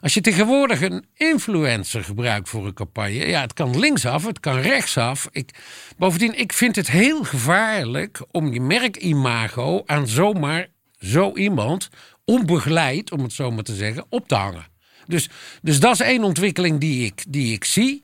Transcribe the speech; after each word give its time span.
Als 0.00 0.14
je 0.14 0.20
tegenwoordig 0.20 0.80
een 0.80 1.06
influencer 1.14 2.04
gebruikt 2.04 2.48
voor 2.48 2.66
een 2.66 2.74
campagne, 2.74 3.26
ja, 3.26 3.40
het 3.40 3.52
kan 3.52 3.78
linksaf, 3.78 4.26
het 4.26 4.40
kan 4.40 4.58
rechtsaf. 4.58 5.28
Ik, 5.30 5.50
bovendien, 5.96 6.38
ik 6.38 6.52
vind 6.52 6.76
het 6.76 6.90
heel 6.90 7.24
gevaarlijk 7.24 8.20
om 8.30 8.52
je 8.52 8.60
merkimago 8.60 9.82
aan 9.86 10.08
zomaar 10.08 10.68
zo 10.98 11.34
iemand 11.34 11.90
onbegeleid, 12.24 13.12
om 13.12 13.22
het 13.22 13.32
zo 13.32 13.50
maar 13.50 13.64
te 13.64 13.74
zeggen, 13.74 14.06
op 14.08 14.28
te 14.28 14.34
hangen. 14.34 14.66
Dus, 15.06 15.28
dus 15.62 15.80
dat 15.80 15.92
is 15.92 16.00
één 16.00 16.24
ontwikkeling 16.24 16.80
die 16.80 17.04
ik, 17.04 17.24
die 17.28 17.52
ik 17.52 17.64
zie. 17.64 18.02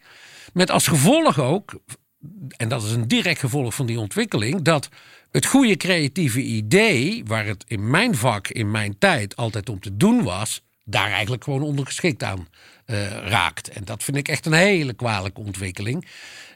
Met 0.52 0.70
als 0.70 0.86
gevolg 0.86 1.40
ook, 1.40 1.80
en 2.56 2.68
dat 2.68 2.82
is 2.82 2.92
een 2.92 3.08
direct 3.08 3.40
gevolg 3.40 3.74
van 3.74 3.86
die 3.86 3.98
ontwikkeling, 3.98 4.62
dat 4.62 4.88
het 5.30 5.46
goede 5.46 5.76
creatieve 5.76 6.40
idee, 6.40 7.22
waar 7.26 7.46
het 7.46 7.64
in 7.68 7.90
mijn 7.90 8.14
vak, 8.14 8.48
in 8.48 8.70
mijn 8.70 8.98
tijd 8.98 9.36
altijd 9.36 9.68
om 9.68 9.80
te 9.80 9.96
doen 9.96 10.22
was, 10.22 10.62
daar 10.84 11.10
eigenlijk 11.10 11.44
gewoon 11.44 11.62
ondergeschikt 11.62 12.22
aan 12.22 12.48
uh, 12.86 13.10
raakt. 13.10 13.68
En 13.68 13.84
dat 13.84 14.02
vind 14.02 14.16
ik 14.16 14.28
echt 14.28 14.46
een 14.46 14.52
hele 14.52 14.92
kwalijke 14.92 15.41
ontwikkeling. 15.41 16.06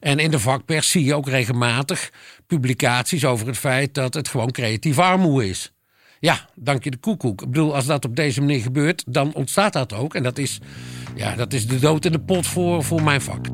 En 0.00 0.18
in 0.18 0.30
de 0.30 0.38
vakpers 0.38 0.90
zie 0.90 1.04
je 1.04 1.14
ook 1.14 1.28
regelmatig 1.28 2.10
publicaties 2.46 3.24
over 3.24 3.46
het 3.46 3.58
feit 3.58 3.94
dat 3.94 4.14
het 4.14 4.28
gewoon 4.28 4.50
creatief 4.50 4.98
armoede 4.98 5.48
is. 5.48 5.72
Ja, 6.20 6.48
dank 6.54 6.84
je 6.84 6.90
de 6.90 6.96
koekoek. 6.96 7.42
Ik 7.42 7.50
bedoel, 7.50 7.74
als 7.74 7.86
dat 7.86 8.04
op 8.04 8.16
deze 8.16 8.40
manier 8.40 8.60
gebeurt, 8.60 9.04
dan 9.06 9.34
ontstaat 9.34 9.72
dat 9.72 9.92
ook. 9.92 10.14
En 10.14 10.22
dat 10.22 10.38
is, 10.38 10.58
ja, 11.14 11.34
dat 11.34 11.52
is 11.52 11.66
de 11.66 11.78
dood 11.78 12.04
in 12.04 12.12
de 12.12 12.20
pot 12.20 12.46
voor, 12.46 12.84
voor 12.84 13.02
mijn 13.02 13.20
vak. 13.20 13.46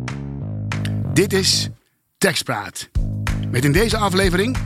Dit 1.12 1.32
is 1.32 1.68
Tekstpraat. 2.18 2.90
Met 3.50 3.64
in 3.64 3.72
deze 3.72 3.96
aflevering 3.96 4.56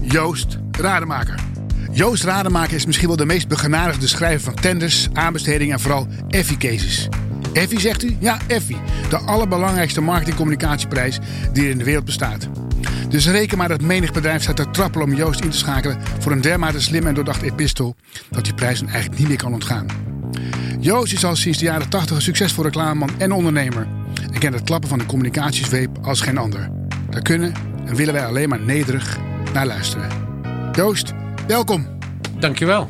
Joost 0.00 0.58
Rademaker. 0.70 1.61
Joost 1.94 2.24
Rademaker 2.24 2.74
is 2.74 2.86
misschien 2.86 3.08
wel 3.08 3.16
de 3.16 3.26
meest 3.26 3.48
begenadigde 3.48 4.06
schrijver 4.06 4.40
van 4.40 4.54
tenders, 4.54 5.08
aanbestedingen 5.12 5.74
en 5.74 5.80
vooral 5.80 6.06
Effie-cases. 6.28 7.08
Effie 7.52 7.80
zegt 7.80 8.02
u? 8.02 8.16
Ja, 8.18 8.38
Effie. 8.46 8.80
De 9.08 9.16
allerbelangrijkste 9.16 10.00
marketingcommunicatieprijs 10.00 11.18
die 11.52 11.64
er 11.64 11.70
in 11.70 11.78
de 11.78 11.84
wereld 11.84 12.04
bestaat. 12.04 12.48
Dus 13.08 13.26
reken 13.26 13.58
maar 13.58 13.68
dat 13.68 13.80
menig 13.80 14.12
bedrijf 14.12 14.42
staat 14.42 14.56
te 14.56 14.70
trappelen 14.70 15.06
om 15.06 15.14
Joost 15.14 15.40
in 15.40 15.50
te 15.50 15.56
schakelen 15.56 15.98
voor 16.18 16.32
een 16.32 16.40
dermate 16.40 16.80
slim 16.80 17.06
en 17.06 17.14
doordacht 17.14 17.42
epistel 17.42 17.96
dat 18.30 18.44
die 18.44 18.54
prijs 18.54 18.82
eigenlijk 18.82 19.18
niet 19.18 19.28
meer 19.28 19.36
kan 19.36 19.52
ontgaan. 19.52 19.86
Joost 20.80 21.12
is 21.12 21.24
al 21.24 21.36
sinds 21.36 21.58
de 21.58 21.64
jaren 21.64 21.88
80 21.88 22.16
een 22.16 22.22
succesvol 22.22 22.64
reclameman 22.64 23.10
en 23.18 23.32
ondernemer 23.32 23.86
en 24.32 24.38
kent 24.38 24.54
het 24.54 24.64
klappen 24.64 24.88
van 24.88 24.98
de 24.98 25.06
communicatiezweep 25.06 25.98
als 26.02 26.20
geen 26.20 26.38
ander. 26.38 26.70
Daar 27.10 27.22
kunnen 27.22 27.52
en 27.84 27.94
willen 27.94 28.14
wij 28.14 28.26
alleen 28.26 28.48
maar 28.48 28.60
nederig 28.60 29.18
naar 29.52 29.66
luisteren. 29.66 30.08
Joost, 30.72 31.12
welkom. 31.52 31.86
Dankjewel. 32.38 32.88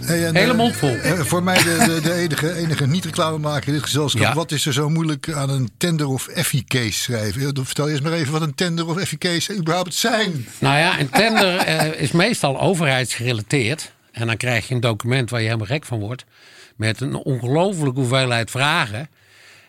Hey, 0.00 0.18
Hele 0.18 0.38
eh, 0.38 0.54
mond 0.54 0.76
vol. 0.76 0.94
Uh, 0.94 1.12
voor 1.12 1.42
mij 1.42 1.56
de, 1.56 1.84
de, 1.86 2.00
de 2.00 2.12
enige, 2.12 2.54
enige 2.54 2.86
niet-reclamemaker 2.86 3.66
in 3.68 3.72
dit 3.72 3.82
gezelschap. 3.82 4.34
Wat 4.34 4.52
is 4.52 4.66
er 4.66 4.72
zo 4.72 4.88
moeilijk 4.88 5.32
aan 5.32 5.50
een 5.50 5.70
tender 5.76 6.06
of 6.06 6.28
effie-case 6.28 6.92
schrijven? 6.92 7.64
Vertel 7.64 7.88
eerst 7.88 8.02
maar 8.02 8.12
even 8.12 8.32
wat 8.32 8.42
een 8.42 8.54
tender 8.54 8.86
of 8.88 8.96
effie-case 8.96 9.56
überhaupt 9.56 9.94
zijn. 9.94 10.46
Nou 10.58 10.78
ja, 10.78 11.00
een 11.00 11.10
tender 11.10 11.68
uh, 11.68 12.00
is 12.00 12.12
meestal 12.12 12.60
overheidsgerelateerd. 12.60 13.92
En 14.12 14.26
dan 14.26 14.36
krijg 14.36 14.68
je 14.68 14.74
een 14.74 14.80
document 14.80 15.30
waar 15.30 15.40
je 15.40 15.46
helemaal 15.46 15.66
gek 15.66 15.84
van 15.84 15.98
wordt. 16.00 16.24
Met 16.76 17.00
een 17.00 17.14
ongelofelijke 17.14 18.00
hoeveelheid 18.00 18.50
vragen. 18.50 19.08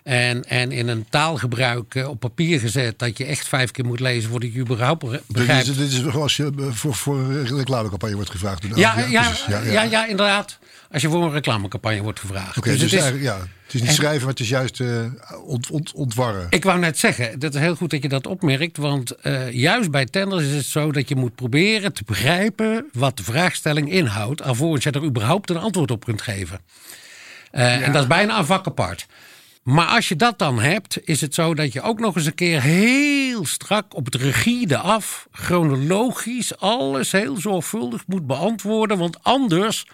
En, 0.08 0.44
en 0.44 0.72
in 0.72 0.88
een 0.88 1.06
taalgebruik 1.10 1.96
eh, 1.96 2.10
op 2.10 2.20
papier 2.20 2.60
gezet 2.60 3.00
dat 3.00 3.18
je 3.18 3.26
echt 3.26 3.48
vijf 3.48 3.72
keer 3.72 3.86
moet 3.86 4.00
lezen 4.00 4.30
voordat 4.30 4.54
je 4.54 4.60
überhaupt 4.60 5.02
begrijpt. 5.28 5.66
Dit 5.66 5.78
is, 5.78 5.92
dit 5.92 6.06
is 6.06 6.14
als 6.14 6.38
je 6.38 6.52
voor, 6.70 6.96
voor 6.96 7.18
een 7.20 7.58
reclamecampagne 7.58 8.16
wordt 8.16 8.30
gevraagd. 8.30 8.64
Ja, 8.76 9.00
ja, 9.00 9.06
ja, 9.08 9.32
ja, 9.48 9.62
ja, 9.62 9.82
ja, 9.82 10.08
inderdaad. 10.08 10.60
Als 10.92 11.02
je 11.02 11.10
voor 11.10 11.24
een 11.24 11.32
reclamecampagne 11.32 12.02
wordt 12.02 12.20
gevraagd. 12.20 12.58
Oké, 12.58 12.70
dus, 12.70 12.80
dus 12.80 12.92
het, 12.92 13.16
is, 13.16 13.22
ja, 13.22 13.38
het 13.64 13.74
is 13.74 13.82
niet 13.82 13.92
schrijven, 13.92 14.20
maar 14.20 14.30
het 14.30 14.40
is 14.40 14.50
juist 14.50 14.80
uh, 14.80 15.06
ont, 15.46 15.70
ont, 15.70 15.92
ontwarren. 15.92 16.48
Ik 16.50 16.64
wou 16.64 16.80
net 16.80 16.98
zeggen, 16.98 17.40
dat 17.40 17.56
is 17.56 17.62
heel 17.62 17.76
goed 17.76 17.90
dat 17.90 18.02
je 18.02 18.10
dat 18.10 18.28
opmerkt. 18.28 18.78
Want 18.78 19.14
uh, 19.24 19.52
juist 19.52 19.92
bij 19.92 20.06
tenders 20.06 20.44
is 20.44 20.56
het 20.56 20.66
zo 20.66 20.92
dat 20.92 21.10
je 21.10 21.16
moet 21.16 21.36
proberen 21.36 21.94
te 21.94 22.04
begrijpen 22.06 22.90
wat 22.94 23.18
de 23.18 23.24
vraagstelling 23.24 23.92
inhoudt. 23.92 24.42
alvorens 24.42 24.84
je 24.84 24.92
er 24.92 25.04
überhaupt 25.04 25.50
een 25.50 25.58
antwoord 25.58 25.92
op 25.92 26.06
kunt 26.06 26.22
geven. 26.22 26.60
Uh, 27.52 27.86
en 27.86 27.92
dat 27.92 28.02
is 28.02 28.08
bijna 28.08 28.38
een 28.38 28.46
vak 28.46 28.68
apart. 28.68 29.06
Maar 29.68 29.88
als 29.88 30.08
je 30.08 30.16
dat 30.16 30.40
dan 30.40 30.60
hebt, 30.60 31.08
is 31.08 31.22
het 31.22 31.34
zo 31.34 31.54
dat 31.54 31.74
je 31.74 31.82
ook 31.82 32.00
nog 32.00 32.16
eens 32.16 32.26
een 32.26 32.36
keer 32.36 32.62
heel 32.62 33.46
strak 33.46 33.96
op 33.96 34.06
het 34.06 34.16
rigide 34.16 34.78
af, 34.78 35.28
chronologisch, 35.32 36.58
alles 36.58 37.12
heel 37.12 37.36
zorgvuldig 37.36 38.04
moet 38.06 38.28
beantwoorden. 38.28 38.98
Want 38.98 39.24
anders 39.24 39.86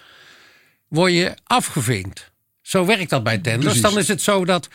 word 0.87 1.11
je 1.11 1.35
afgevinkt. 1.43 2.31
Zo 2.61 2.85
werkt 2.85 3.09
dat 3.09 3.23
bij 3.23 3.37
tenders. 3.37 3.81
Dan 3.81 3.97
is 3.97 4.07
het 4.07 4.21
zo 4.21 4.45
dat 4.45 4.67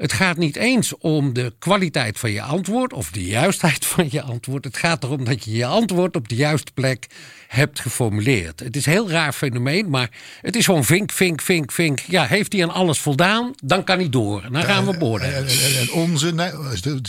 het 0.00 0.12
gaat 0.12 0.36
niet 0.36 0.56
eens 0.56 0.98
om 0.98 1.32
de 1.32 1.52
kwaliteit 1.58 2.18
van 2.18 2.30
je 2.30 2.42
antwoord 2.42 2.92
of 2.92 3.10
de 3.10 3.24
juistheid 3.24 3.86
van 3.86 4.08
je 4.10 4.22
antwoord. 4.22 4.64
Het 4.64 4.76
gaat 4.76 5.04
erom 5.04 5.24
dat 5.24 5.44
je 5.44 5.52
je 5.52 5.66
antwoord 5.66 6.16
op 6.16 6.28
de 6.28 6.34
juiste 6.34 6.72
plek 6.72 7.06
hebt 7.48 7.80
geformuleerd. 7.80 8.60
Het 8.60 8.76
is 8.76 8.86
een 8.86 8.92
heel 8.92 9.10
raar 9.10 9.32
fenomeen, 9.32 9.90
maar 9.90 10.10
het 10.40 10.56
is 10.56 10.64
gewoon 10.64 10.84
vink, 10.84 11.12
vink, 11.12 11.40
vink, 11.40 11.72
vink. 11.72 11.98
Ja, 11.98 12.26
heeft 12.26 12.52
hij 12.52 12.62
aan 12.62 12.70
alles 12.70 12.98
voldaan, 12.98 13.52
dan 13.64 13.84
kan 13.84 13.98
hij 13.98 14.08
door. 14.08 14.48
Dan 14.52 14.62
gaan 14.62 14.86
we 14.86 14.98
beoordelen. 14.98 15.36
En, 15.36 15.46
en, 15.46 15.80
en 15.80 15.92
onze, 15.92 16.34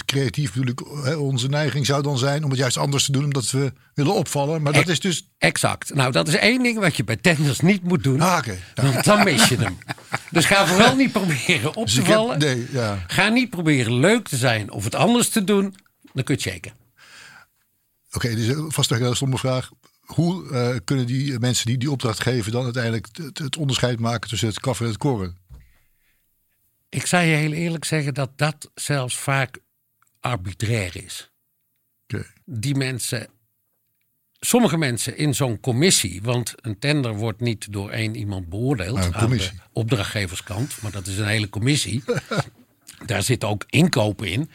creatief 0.05 0.53
bedoel 0.53 0.67
ik, 0.67 1.17
onze 1.19 1.47
neiging 1.47 1.85
zou 1.85 2.01
dan 2.01 2.17
zijn 2.17 2.43
om 2.43 2.49
het 2.49 2.59
juist 2.59 2.77
anders 2.77 3.05
te 3.05 3.11
doen, 3.11 3.23
omdat 3.23 3.51
we 3.51 3.73
willen 3.93 4.13
opvallen. 4.13 4.61
Maar 4.61 4.73
dat 4.73 4.87
is 4.87 4.99
dus. 4.99 5.27
Exact. 5.37 5.93
Nou, 5.93 6.11
dat 6.11 6.27
is 6.27 6.35
één 6.35 6.63
ding 6.63 6.79
wat 6.79 6.95
je 6.95 7.03
bij 7.03 7.15
tenders 7.15 7.59
niet 7.59 7.83
moet 7.83 8.03
doen. 8.03 8.21
Ah, 8.21 8.37
okay. 8.37 8.59
Want 8.75 9.03
dan 9.03 9.23
mis 9.23 9.47
je 9.47 9.57
hem. 9.57 9.77
Dus 10.31 10.45
ga 10.45 10.67
vooral 10.67 10.95
niet 10.95 11.11
proberen 11.11 11.75
op 11.75 11.85
dus 11.85 11.95
te 11.95 12.05
vallen. 12.05 12.39
nee, 12.39 12.67
ja. 12.71 13.03
Ga 13.07 13.27
niet 13.27 13.49
proberen 13.49 13.93
leuk 13.93 14.27
te 14.27 14.37
zijn 14.37 14.71
of 14.71 14.83
het 14.83 14.95
anders 14.95 15.29
te 15.29 15.43
doen. 15.43 15.75
Dan 16.13 16.23
kun 16.23 16.37
je 16.37 16.41
het 16.41 16.51
shaken. 16.51 16.71
Oké, 18.11 18.27
okay, 18.27 18.35
dus 18.35 18.55
vast 18.67 18.91
een 18.91 19.15
stomme 19.15 19.37
vraag 19.37 19.69
hoe 20.13 20.43
uh, 20.43 20.75
kunnen 20.83 21.05
die 21.05 21.39
mensen 21.39 21.65
die 21.65 21.77
die 21.77 21.91
opdracht 21.91 22.21
geven 22.21 22.51
dan 22.51 22.63
uiteindelijk 22.63 23.07
het, 23.11 23.37
het 23.37 23.57
onderscheid 23.57 23.99
maken 23.99 24.29
tussen 24.29 24.47
het 24.47 24.59
kaf 24.59 24.79
en 24.79 24.85
het 24.85 24.97
koren? 24.97 25.37
Ik 26.89 27.05
zou 27.05 27.23
je 27.23 27.35
heel 27.35 27.51
eerlijk 27.51 27.85
zeggen 27.85 28.13
dat 28.13 28.31
dat 28.35 28.71
zelfs 28.75 29.17
vaak 29.17 29.59
arbitrair 30.19 31.03
is. 31.03 31.31
Okay. 32.07 32.25
Die 32.45 32.75
mensen, 32.75 33.27
sommige 34.45 34.77
mensen 34.77 35.17
in 35.17 35.35
zo'n 35.35 35.59
commissie, 35.59 36.21
want 36.23 36.53
een 36.61 36.79
tender 36.79 37.15
wordt 37.15 37.39
niet 37.39 37.73
door 37.73 37.89
één 37.89 38.15
iemand 38.15 38.49
beoordeeld 38.49 38.97
nou, 38.97 39.13
aan 39.13 39.29
de 39.29 39.49
opdrachtgeverskant, 39.73 40.81
maar 40.81 40.91
dat 40.91 41.07
is 41.07 41.17
een 41.17 41.27
hele 41.27 41.49
commissie. 41.49 42.03
Daar 43.05 43.23
zitten 43.23 43.49
ook 43.49 43.65
inkopen 43.69 44.27
in 44.27 44.49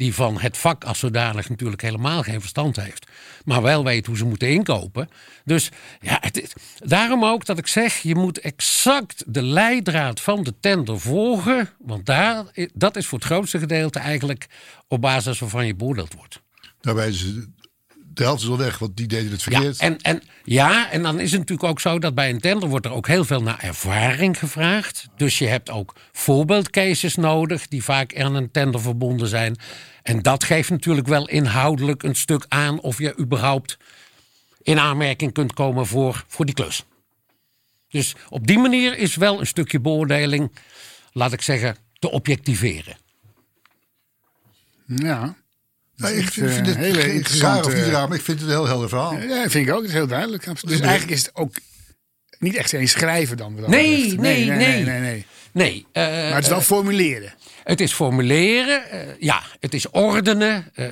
die 0.00 0.14
van 0.14 0.40
het 0.40 0.58
vak 0.58 0.84
als 0.84 0.98
zodanig 0.98 1.48
natuurlijk 1.48 1.82
helemaal 1.82 2.22
geen 2.22 2.40
verstand 2.40 2.76
heeft. 2.76 3.06
Maar 3.44 3.62
wel 3.62 3.84
weet 3.84 4.06
hoe 4.06 4.16
ze 4.16 4.24
moeten 4.24 4.48
inkopen. 4.48 5.08
Dus 5.44 5.70
ja, 6.00 6.18
het, 6.20 6.54
daarom 6.78 7.24
ook 7.24 7.44
dat 7.44 7.58
ik 7.58 7.66
zeg, 7.66 7.98
je 7.98 8.14
moet 8.14 8.38
exact 8.38 9.24
de 9.26 9.42
leidraad 9.42 10.20
van 10.20 10.42
de 10.42 10.54
tender 10.60 11.00
volgen. 11.00 11.70
Want 11.78 12.06
daar, 12.06 12.44
dat 12.74 12.96
is 12.96 13.06
voor 13.06 13.18
het 13.18 13.26
grootste 13.26 13.58
gedeelte 13.58 13.98
eigenlijk 13.98 14.46
op 14.88 15.00
basis 15.00 15.38
waarvan 15.38 15.66
je 15.66 15.74
beoordeeld 15.74 16.14
wordt. 16.14 16.40
Daarbij 16.80 17.08
is 17.08 17.34
de 18.20 18.26
helft 18.26 18.42
is 18.42 18.48
al 18.48 18.58
weg, 18.58 18.78
want 18.78 18.96
die 18.96 19.06
deden 19.06 19.30
het 19.30 19.42
verkeerd. 19.42 19.78
Ja, 19.78 19.84
en, 19.84 20.00
en, 20.00 20.22
ja, 20.44 20.90
en 20.90 21.02
dan 21.02 21.20
is 21.20 21.30
het 21.30 21.40
natuurlijk 21.40 21.68
ook 21.68 21.80
zo 21.80 21.98
dat 21.98 22.14
bij 22.14 22.30
een 22.30 22.40
tender 22.40 22.68
wordt 22.68 22.86
er 22.86 22.92
ook 22.92 23.06
heel 23.06 23.24
veel 23.24 23.42
naar 23.42 23.58
ervaring 23.58 24.38
gevraagd. 24.38 25.08
Dus 25.16 25.38
je 25.38 25.46
hebt 25.46 25.70
ook 25.70 25.94
voorbeeldcases 26.12 27.16
nodig 27.16 27.68
die 27.68 27.84
vaak 27.84 28.18
aan 28.18 28.34
een 28.34 28.50
tender 28.50 28.80
verbonden 28.80 29.28
zijn. 29.28 29.56
En 30.02 30.22
dat 30.22 30.44
geeft 30.44 30.70
natuurlijk 30.70 31.06
wel 31.06 31.28
inhoudelijk 31.28 32.02
een 32.02 32.14
stuk 32.14 32.44
aan 32.48 32.80
of 32.80 32.98
je 32.98 33.18
überhaupt 33.18 33.78
in 34.62 34.78
aanmerking 34.78 35.32
kunt 35.32 35.52
komen 35.52 35.86
voor, 35.86 36.24
voor 36.28 36.44
die 36.44 36.54
klus. 36.54 36.84
Dus 37.88 38.14
op 38.28 38.46
die 38.46 38.58
manier 38.58 38.98
is 38.98 39.16
wel 39.16 39.40
een 39.40 39.46
stukje 39.46 39.80
beoordeling, 39.80 40.52
laat 41.12 41.32
ik 41.32 41.42
zeggen, 41.42 41.76
te 41.98 42.10
objectiveren. 42.10 42.96
Ja. 44.86 45.36
Ja, 46.00 46.08
ik 46.08 46.30
vind, 46.30 46.52
vind 46.52 46.66
het 46.66 46.76
hele 46.76 47.12
interessant. 47.12 47.66
Of 47.66 47.74
niet 47.74 47.84
raar, 47.84 48.08
maar 48.08 48.16
ik 48.16 48.24
vind 48.24 48.40
het 48.40 48.48
een 48.48 48.54
heel 48.54 48.66
helder 48.66 48.88
verhaal. 48.88 49.18
Ja, 49.18 49.50
vind 49.50 49.68
ik 49.68 49.72
ook. 49.72 49.80
Het 49.80 49.88
is 49.88 49.94
heel 49.94 50.06
duidelijk. 50.06 50.44
Dus, 50.44 50.60
dus 50.60 50.80
eigenlijk 50.80 51.10
is 51.10 51.26
het 51.26 51.34
ook 51.34 51.54
niet 52.38 52.54
echt 52.54 52.72
eens 52.72 52.90
schrijven 52.90 53.36
dan. 53.36 53.54
Nee 53.54 53.66
nee 53.66 54.16
nee, 54.16 54.46
nee, 54.46 54.84
nee, 54.84 55.00
nee. 55.00 55.26
nee. 55.52 55.86
Uh, 55.92 56.02
maar 56.02 56.34
het 56.34 56.44
is 56.44 56.50
wel 56.50 56.60
formuleren. 56.60 57.34
Het 57.64 57.80
is 57.80 57.92
formuleren, 57.92 58.82
uh, 58.92 59.00
ja, 59.18 59.42
het 59.60 59.74
is 59.74 59.90
ordenen. 59.90 60.72
Uh, 60.74 60.86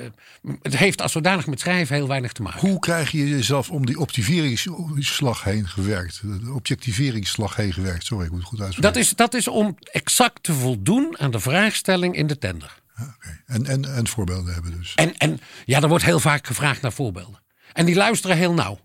het 0.61 0.77
heeft 0.77 1.01
als 1.01 1.11
zodanig 1.11 1.47
met 1.47 1.59
schrijven 1.59 1.95
heel 1.95 2.07
weinig 2.07 2.31
te 2.31 2.41
maken. 2.41 2.59
Hoe 2.59 2.79
krijg 2.79 3.11
je 3.11 3.29
jezelf 3.29 3.69
om 3.69 3.85
die 3.85 3.99
objectiveringsslag 3.99 5.43
heen 5.43 5.67
gewerkt? 5.67 6.21
De 6.21 6.53
objectiveringsslag 6.53 7.55
heen 7.55 7.73
gewerkt, 7.73 8.05
sorry, 8.05 8.25
ik 8.25 8.31
moet 8.31 8.39
het 8.39 8.49
goed 8.49 8.61
uitspreken. 8.61 8.93
Dat 8.93 9.03
is, 9.03 9.15
dat 9.15 9.33
is 9.33 9.47
om 9.47 9.77
exact 9.91 10.43
te 10.43 10.53
voldoen 10.53 11.15
aan 11.19 11.31
de 11.31 11.39
vraagstelling 11.39 12.15
in 12.15 12.27
de 12.27 12.37
tender. 12.37 12.78
Okay. 13.01 13.41
En, 13.45 13.65
en, 13.65 13.95
en 13.95 14.07
voorbeelden 14.07 14.53
hebben 14.53 14.77
dus. 14.77 14.95
En, 14.95 15.17
en 15.17 15.39
ja, 15.65 15.81
er 15.81 15.87
wordt 15.87 16.05
heel 16.05 16.19
vaak 16.19 16.47
gevraagd 16.47 16.81
naar 16.81 16.91
voorbeelden. 16.91 17.39
En 17.73 17.85
die 17.85 17.95
luisteren 17.95 18.37
heel 18.37 18.53
nauw. 18.53 18.79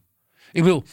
Ik 0.53 0.63
bedoel, 0.63 0.85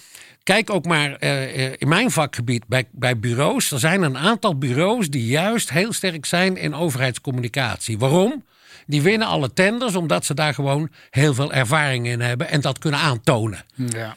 Kijk 0.43 0.69
ook 0.69 0.85
maar 0.85 1.15
eh, 1.15 1.65
eh, 1.65 1.73
in 1.77 1.87
mijn 1.87 2.11
vakgebied 2.11 2.67
bij, 2.67 2.87
bij 2.91 3.19
bureaus. 3.19 3.71
Er 3.71 3.79
zijn 3.79 4.01
een 4.01 4.17
aantal 4.17 4.57
bureaus 4.57 5.09
die 5.09 5.25
juist 5.25 5.69
heel 5.69 5.93
sterk 5.93 6.25
zijn 6.25 6.57
in 6.57 6.73
overheidscommunicatie. 6.73 7.97
Waarom? 7.97 8.45
Die 8.85 9.01
winnen 9.01 9.27
alle 9.27 9.53
tenders 9.53 9.95
omdat 9.95 10.25
ze 10.25 10.33
daar 10.33 10.53
gewoon 10.53 10.89
heel 11.09 11.33
veel 11.33 11.53
ervaring 11.53 12.07
in 12.07 12.19
hebben 12.19 12.49
en 12.49 12.61
dat 12.61 12.79
kunnen 12.79 12.99
aantonen. 12.99 13.65
Ja. 13.75 14.15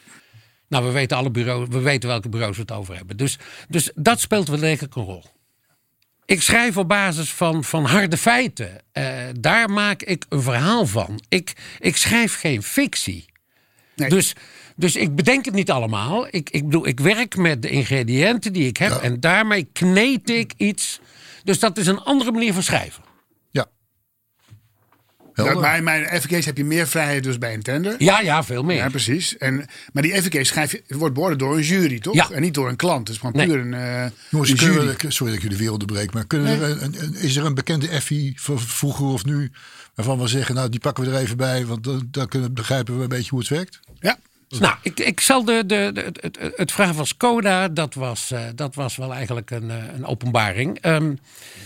Nou, 0.67 0.85
we 0.85 0.91
weten, 0.91 1.17
alle 1.17 1.31
bureaus, 1.31 1.67
we 1.69 1.79
weten 1.79 2.09
welke 2.09 2.29
bureaus 2.29 2.55
we 2.55 2.61
het 2.61 2.71
over 2.71 2.95
hebben. 2.95 3.17
Dus, 3.17 3.37
dus 3.69 3.91
dat 3.95 4.19
speelt 4.19 4.47
wel 4.47 4.59
degelijk 4.59 4.95
een 4.95 5.03
rol. 5.03 5.23
Ik 6.25 6.41
schrijf 6.41 6.77
op 6.77 6.87
basis 6.87 7.33
van, 7.33 7.63
van 7.63 7.85
harde 7.85 8.17
feiten. 8.17 8.81
Eh, 8.91 9.05
daar 9.39 9.69
maak 9.69 10.01
ik 10.03 10.25
een 10.29 10.41
verhaal 10.41 10.85
van. 10.85 11.21
Ik, 11.29 11.53
ik 11.79 11.97
schrijf 11.97 12.39
geen 12.39 12.63
fictie. 12.63 13.25
Nee. 13.95 14.09
Dus, 14.09 14.35
dus 14.75 14.95
ik 14.95 15.15
bedenk 15.15 15.45
het 15.45 15.53
niet 15.53 15.71
allemaal. 15.71 16.27
Ik, 16.29 16.49
ik 16.49 16.63
bedoel, 16.63 16.87
ik 16.87 16.99
werk 16.99 17.35
met 17.35 17.61
de 17.61 17.69
ingrediënten 17.69 18.53
die 18.53 18.67
ik 18.67 18.77
heb 18.77 18.91
en 18.91 19.19
daarmee 19.19 19.67
kneed 19.73 20.29
ik 20.29 20.53
iets. 20.57 20.99
Dus 21.43 21.59
dat 21.59 21.77
is 21.77 21.87
een 21.87 22.03
andere 22.03 22.31
manier 22.31 22.53
van 22.53 22.63
schrijven. 22.63 23.03
Helder. 25.43 25.61
bij 25.61 25.81
mijn 25.81 26.21
FVK's 26.21 26.45
heb 26.45 26.57
je 26.57 26.65
meer 26.65 26.87
vrijheid 26.87 27.23
dus 27.23 27.37
bij 27.37 27.53
een 27.53 27.61
tender. 27.61 27.95
Ja, 27.97 28.19
ja, 28.19 28.43
veel 28.43 28.63
meer. 28.63 28.75
Ja, 28.75 28.89
precies. 28.89 29.37
En, 29.37 29.65
maar 29.93 30.03
die 30.03 30.21
FVK 30.21 30.45
schrijf 30.45 30.71
je, 30.71 30.83
wordt 30.87 31.13
beoordeeld 31.13 31.39
door 31.39 31.55
een 31.57 31.63
jury, 31.63 31.99
toch? 31.99 32.13
Ja. 32.15 32.29
En 32.31 32.41
niet 32.41 32.53
door 32.53 32.69
een 32.69 32.75
klant. 32.75 32.99
Het 33.07 33.09
is 33.09 33.17
gewoon 33.17 33.35
Nee. 33.35 33.47
puur 33.47 33.59
een, 33.59 33.73
eh 33.73 34.05
Jongens, 34.29 34.49
een 34.51 34.57
kunnen 34.57 34.75
jury. 34.83 34.95
we- 35.01 35.11
sorry 35.11 35.25
dat 35.33 35.35
ik 35.35 35.41
jullie 35.41 35.57
wereld 35.57 35.81
onderbreek, 35.81 36.13
maar 36.13 36.25
kunnen 36.25 36.61
er 36.61 36.81
een, 36.83 36.95
een- 37.03 37.15
is 37.15 37.35
er 37.35 37.45
een 37.45 37.53
bekende 37.53 37.87
effie 37.87 38.33
van 38.41 38.59
vroeger 38.59 39.05
of 39.05 39.25
nu 39.25 39.51
waarvan 39.95 40.19
we 40.19 40.27
zeggen, 40.27 40.55
nou 40.55 40.69
die 40.69 40.79
pakken 40.79 41.03
we 41.03 41.11
er 41.11 41.17
even 41.21 41.37
bij, 41.37 41.65
want 41.65 41.83
dan, 41.83 42.07
dan 42.11 42.27
kunnen, 42.27 42.53
begrijpen 42.53 42.97
we 42.97 43.03
een 43.03 43.09
beetje 43.09 43.29
hoe 43.29 43.39
het 43.39 43.47
werkt? 43.49 43.79
Ja. 43.99 44.17
Nou, 44.49 44.75
ik, 44.81 44.99
ik 44.99 45.19
zal 45.19 45.45
de, 45.45 45.63
de, 45.65 45.89
de, 45.93 46.01
het, 46.01 46.21
het, 46.21 46.53
het 46.55 46.71
vragen 46.71 46.95
van 46.95 47.05
Skoda, 47.07 47.67
dat 47.67 47.93
was, 47.93 48.31
eh, 48.31 48.41
dat 48.55 48.75
was 48.75 48.95
wel 48.95 49.13
eigenlijk 49.13 49.51
een, 49.51 49.71
eh, 49.71 49.77
een 49.95 50.05
openbaring. 50.05 50.79
Ehm, 50.81 51.13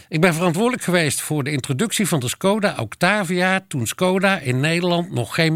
ik 0.10 0.22
ben 0.22 0.34
verantwoordelijk 0.34 0.84
geweest 0.84 1.22
voor 1.22 1.44
de 1.44 1.52
introductie 1.52 2.08
van 2.08 2.20
de 2.20 2.28
Skoda 2.28 2.76
Octavia. 2.80 3.66
toen 3.68 3.88
Skoda 3.88 4.40
in 4.40 4.60
Nederland 4.60 5.12
nog 5.12 5.36
geen 5.36 5.54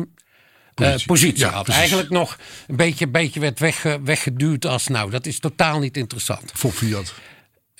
eh, 0.73 0.85
Positie. 0.87 1.07
positie 1.07 1.45
Ja, 1.45 1.51
had. 1.51 1.63
precies. 1.63 1.81
Eigenlijk 1.81 2.09
nog 2.09 2.37
een 2.67 2.75
beetje, 2.75 3.07
beetje 3.07 3.39
werd 3.39 3.59
wegge, 3.59 3.99
weggeduwd 4.03 4.65
als, 4.65 4.87
nou, 4.87 5.09
dat 5.09 5.25
is 5.25 5.39
totaal 5.39 5.79
niet 5.79 5.97
interessant. 5.97 6.51
Fok 6.53 6.73
Fiat. 6.73 7.13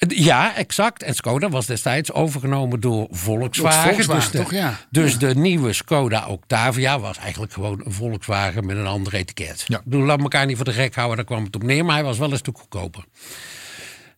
Ja, 0.08 0.56
exact. 0.56 1.04
En 1.04 1.14
Skoda 1.16 1.50
was 1.50 1.66
destijds 1.66 2.12
overgenomen 2.12 2.80
door 2.80 3.08
Volkswagen. 3.12 3.94
Volkswagen, 3.94 4.22
dus 4.22 4.32
de, 4.32 4.38
toch? 4.38 4.52
Ja. 4.52 4.80
Dus 4.90 5.18
de 5.18 5.36
nieuwe 5.36 5.74
Skoda 5.74 6.28
Octavia 6.28 7.00
was 7.00 7.18
eigenlijk 7.18 7.54
gewoon 7.54 7.82
een 7.86 7.92
Volkswagen 7.92 8.66
met 8.66 8.78
een 8.78 8.86
ander 8.88 9.14
etiket. 9.14 9.64
Ja. 9.68 9.78
Ik 9.78 9.84
bedoel, 9.86 10.06
laat 10.06 10.22
elkaar 10.22 10.46
niet 10.46 10.56
voor 10.56 10.66
de 10.66 10.72
gek 10.74 10.96
houden, 10.96 11.16
daar 11.18 11.26
kwam 11.26 11.44
het 11.44 11.56
op 11.56 11.64
neer. 11.64 11.86
Maar 11.86 11.96
hij 11.96 12.04
was 12.04 12.18
wel 12.18 12.32
een 12.32 12.38
stuk 12.38 12.58
goedkoper. 12.58 13.04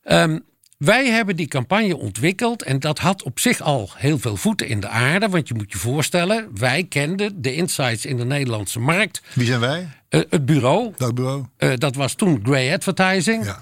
Ehm, 0.04 0.40
wij 0.78 1.10
hebben 1.10 1.36
die 1.36 1.48
campagne 1.48 1.98
ontwikkeld 1.98 2.64
en 2.64 2.80
dat 2.80 3.00
had 3.00 3.24
op 3.24 3.40
zich 3.40 3.62
al 3.62 3.90
heel 3.96 4.20
veel 4.20 4.36
voeten 4.36 4.68
in 4.68 4.80
de 4.80 4.88
aarde. 4.88 5.30
Want 5.30 5.48
je 5.48 5.54
moet 5.54 5.72
je 5.72 5.78
voorstellen, 5.78 6.50
wij 6.54 6.84
kenden 6.84 7.42
de 7.42 7.54
insights 7.56 8.06
in 8.06 8.18
de 8.18 8.26
Nederlandse 8.26 8.80
markt. 8.80 9.22
Wie 9.34 9.46
zijn 9.46 9.60
wij? 9.60 9.88
Eh, 10.10 10.22
het 10.30 10.46
bureau, 10.46 10.94
Welk 10.98 11.16
bureau? 11.16 11.46
eh, 11.58 11.72
dat 11.78 11.96
was 11.96 12.14
toen 12.14 12.40
Grey 12.44 12.74
Advertising. 12.74 13.46
Ja. 13.46 13.60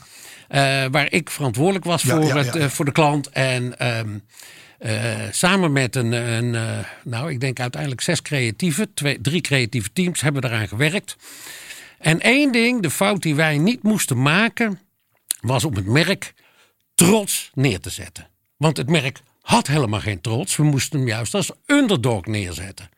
Eh, 0.48 0.86
waar 0.92 1.12
ik 1.12 1.30
verantwoordelijk 1.30 1.86
was 1.86 2.02
Ja, 2.02 2.16
voor, 2.16 2.26
ja, 2.26 2.38
het, 2.38 2.54
ja. 2.54 2.60
eh, 2.60 2.70
voor 2.70 2.86
de 2.86 2.92
klant. 2.92 3.30
En 3.30 3.80
ehm, 3.80 4.18
eh, 4.78 5.22
samen 5.32 5.72
met 5.72 5.96
een, 5.96 6.12
een 6.12 6.84
nou 7.04 7.32
ik 7.32 7.40
denk 7.40 7.60
uiteindelijk 7.60 8.02
zes 8.02 8.22
creatieven, 8.22 8.94
twee, 8.94 9.22
drie 9.22 9.42
creatieve 9.42 9.94
teams 9.94 10.22
hebben 10.22 10.44
eraan 10.44 10.68
gewerkt. 10.68 11.16
En 12.00 12.20
één 12.20 12.52
ding, 12.52 12.82
de 12.82 12.90
fout 12.90 13.22
die 13.22 13.36
wij 13.36 13.58
niet 13.58 13.84
moesten 13.84 14.22
maken, 14.22 14.80
was 15.42 15.64
om 15.64 15.76
het 15.76 15.86
merk 15.86 16.34
trots 16.96 17.52
neer 17.54 17.80
te 17.80 17.90
zetten. 17.90 18.28
Want 18.58 18.78
het 18.78 18.90
merk 18.90 19.20
had 19.42 19.68
helemaal 19.68 20.00
geen 20.00 20.22
trots. 20.22 20.56
We 20.56 20.64
moesten 20.64 21.00
hem 21.00 21.08
juist 21.08 21.34
als 21.34 21.52
underdog 21.66 22.26
neerzetten 22.26 22.90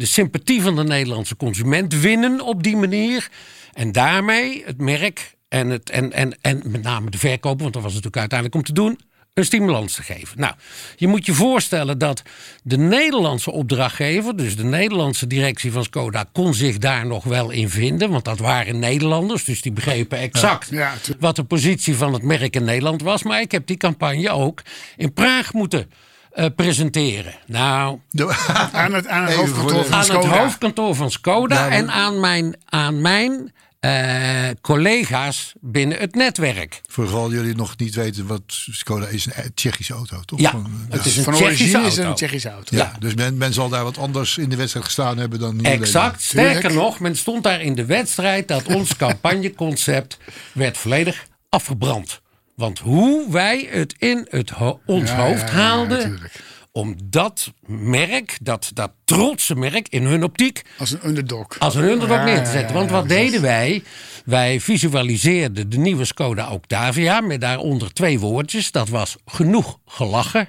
de 0.00 0.06
sympathie 0.06 0.62
van 0.62 0.76
de 0.76 0.84
Nederlandse 0.84 1.36
consument 1.36 2.00
winnen 2.00 2.40
op 2.40 2.62
die 2.62 2.76
manier. 2.76 3.28
En 3.72 3.92
daarmee 3.92 4.62
het 4.66 4.78
merk 4.78 5.36
en, 5.50 5.68
het, 5.68 5.90
en, 5.90 6.12
en, 6.12 6.36
en 6.40 6.62
met 6.64 6.82
name 6.82 7.10
de 7.10 7.18
verkoper, 7.18 7.62
want 7.62 7.72
dat 7.72 7.82
was 7.82 7.92
natuurlijk 7.92 8.20
uiteindelijk 8.20 8.58
om 8.58 8.64
te 8.64 8.82
doen, 8.82 8.98
een 9.34 9.44
stimulans 9.44 9.94
te 9.94 10.02
geven. 10.02 10.40
Nou, 10.40 10.54
je 10.96 11.06
moet 11.06 11.26
je 11.26 11.34
voorstellen 11.34 11.98
dat 11.98 12.22
de 12.62 12.78
Nederlandse 12.78 13.50
opdrachtgever, 13.50 14.36
dus 14.36 14.56
de 14.56 14.64
Nederlandse 14.64 15.26
directie 15.26 15.72
van 15.72 15.84
Skoda, 15.84 16.24
kon 16.32 16.54
zich 16.54 16.78
daar 16.78 17.06
nog 17.06 17.24
wel 17.24 17.50
in 17.50 17.70
vinden. 17.70 18.10
Want 18.10 18.24
dat 18.24 18.38
waren 18.38 18.78
Nederlanders, 18.78 19.44
dus 19.44 19.62
die 19.62 19.72
begrepen 19.72 20.18
exact 20.18 20.68
Ja, 20.70 20.94
wat 21.18 21.36
de 21.36 21.44
positie 21.44 21.96
van 21.96 22.12
het 22.12 22.22
merk 22.22 22.56
in 22.56 22.64
Nederland 22.64 23.02
was. 23.02 23.22
Maar 23.22 23.40
ik 23.40 23.52
heb 23.52 23.66
die 23.66 23.76
campagne 23.76 24.30
ook 24.30 24.62
in 24.96 25.12
Praag 25.12 25.52
moeten 25.52 25.90
eh, 26.30 26.46
presenteren. 26.56 27.34
Nou, 27.46 27.98
Aan 28.72 28.94
het, 28.94 29.06
aan 29.06 29.24
het 29.24 29.34
hoofdkantoor 29.34 29.84
van 29.84 29.94
aan 29.94 30.04
Skoda. 30.04 30.28
het 30.28 30.38
hoofdkantoor 30.38 30.94
van 30.94 31.10
Skoda 31.10 31.68
en 31.68 31.90
aan 31.90 32.20
mijn, 32.20 32.56
aan 32.68 33.00
mijn 33.00 33.52
eh, 33.80 34.48
collega's 34.60 35.52
binnen 35.60 35.98
het 35.98 36.14
netwerk. 36.14 36.80
Vooral 36.86 37.32
jullie 37.32 37.54
nog 37.54 37.76
niet 37.76 37.94
weten 37.94 38.26
wat 38.26 38.42
Skoda 38.46 39.06
is, 39.06 39.26
een 39.26 39.54
Tsjechische 39.54 39.94
auto, 39.94 40.20
toch? 40.24 40.40
Ja, 40.40 40.50
Van, 40.50 40.86
het 40.88 41.04
is 41.04 41.16
een 41.16 41.24
Van 41.24 41.32
Tsjechische 41.34 41.64
origine 41.64 41.86
is 41.86 41.96
het 41.96 42.04
auto. 42.04 42.08
een 42.10 42.14
Tsjechische 42.16 42.50
auto. 42.50 42.76
ja, 42.76 42.96
dus 42.98 43.14
men, 43.14 43.36
men 43.36 43.52
zal 43.52 43.68
daar 43.68 43.84
wat 43.84 43.98
anders 43.98 44.38
in 44.38 44.48
de 44.48 44.56
wedstrijd 44.56 44.84
gestaan 44.86 45.18
hebben 45.18 45.38
dan 45.38 45.64
Exact. 45.64 46.22
Sterker 46.22 46.52
Tuurlijk. 46.60 46.74
nog, 46.74 47.00
men 47.00 47.16
stond 47.16 47.42
daar 47.42 47.60
in 47.60 47.74
de 47.74 47.84
wedstrijd 47.84 48.48
dat 48.48 48.66
ons 48.66 48.96
campagneconcept 49.04 50.18
werd 50.52 50.76
volledig 50.78 51.26
afgebrand. 51.48 52.20
Want 52.56 52.78
hoe 52.78 53.30
wij 53.32 53.68
het 53.70 53.94
in 53.98 54.26
het 54.30 54.50
ho- 54.50 54.80
ons 54.86 55.10
Ja, 55.10 55.16
hoofd 55.26 55.40
ja, 55.40 55.46
ja, 55.46 55.52
haalden 55.52 55.98
natuurlijk. 55.98 56.32
Om 56.72 56.96
dat 57.04 57.52
merk, 57.66 58.38
dat, 58.42 58.70
dat 58.74 58.90
trotse 59.04 59.54
merk 59.54 59.88
in 59.88 60.04
hun 60.04 60.24
optiek 60.24 60.62
Als 60.78 60.90
een 60.90 61.06
underdog. 61.08 61.46
als 61.58 61.74
een 61.74 61.82
underdog 61.84 62.16
Ja, 62.16 62.24
neer 62.24 62.44
te 62.44 62.50
zetten. 62.50 62.68
ja, 62.68 62.72
Want 62.78 62.90
wat 62.90 63.08
deden 63.08 63.42
wij? 63.42 63.82
Wij 64.24 64.60
visualiseerden 64.60 65.70
de 65.70 65.78
nieuwe 65.78 66.04
Skoda 66.04 66.50
Octavia 66.50 67.20
met 67.20 67.40
daaronder 67.40 67.92
twee 67.92 68.18
woordjes. 68.20 68.70
Dat 68.72 68.88
was 68.88 69.16
genoeg 69.26 69.78
gelachen. 69.86 70.48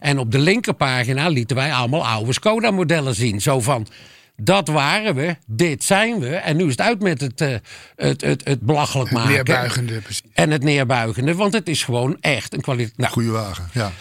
En 0.00 0.18
op 0.18 0.30
de 0.30 0.38
linkerpagina 0.38 1.28
lieten 1.28 1.56
wij 1.56 1.72
allemaal 1.72 2.06
oude 2.06 2.32
Skoda-modellen 2.32 3.14
zien. 3.14 3.40
Zo 3.40 3.60
van, 3.60 3.86
dat 4.36 4.68
waren 4.68 5.14
we, 5.14 5.36
dit 5.46 5.84
zijn 5.84 6.18
we. 6.18 6.34
En 6.36 6.56
nu 6.56 6.64
is 6.64 6.70
het 6.70 6.80
uit 6.80 7.02
met 7.02 7.20
het, 7.20 7.40
eh, 7.40 7.54
het, 7.96 8.20
het, 8.20 8.44
het 8.44 8.60
belachelijk 8.60 9.10
maken. 9.10 9.30
Neerbuigende, 9.32 10.00
precies. 10.00 10.22
En 10.32 10.50
het 10.50 10.62
neerbuigende, 10.62 11.34
want 11.34 11.52
het 11.52 11.68
is 11.68 11.82
gewoon 11.84 12.16
echt 12.20 12.54
een 12.54 12.60
kwaliteit. 12.60 12.96
Nou, 12.96 13.12
Goede 13.12 13.30
wagen, 13.30 13.68
ja. 13.72 13.92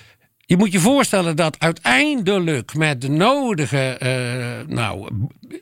Je 0.51 0.57
moet 0.57 0.71
je 0.71 0.79
voorstellen 0.79 1.35
dat 1.35 1.59
uiteindelijk 1.59 2.73
met 2.73 3.01
de 3.01 3.09
nodige, 3.09 3.97
eh, 3.97 4.67
nou, 4.67 5.09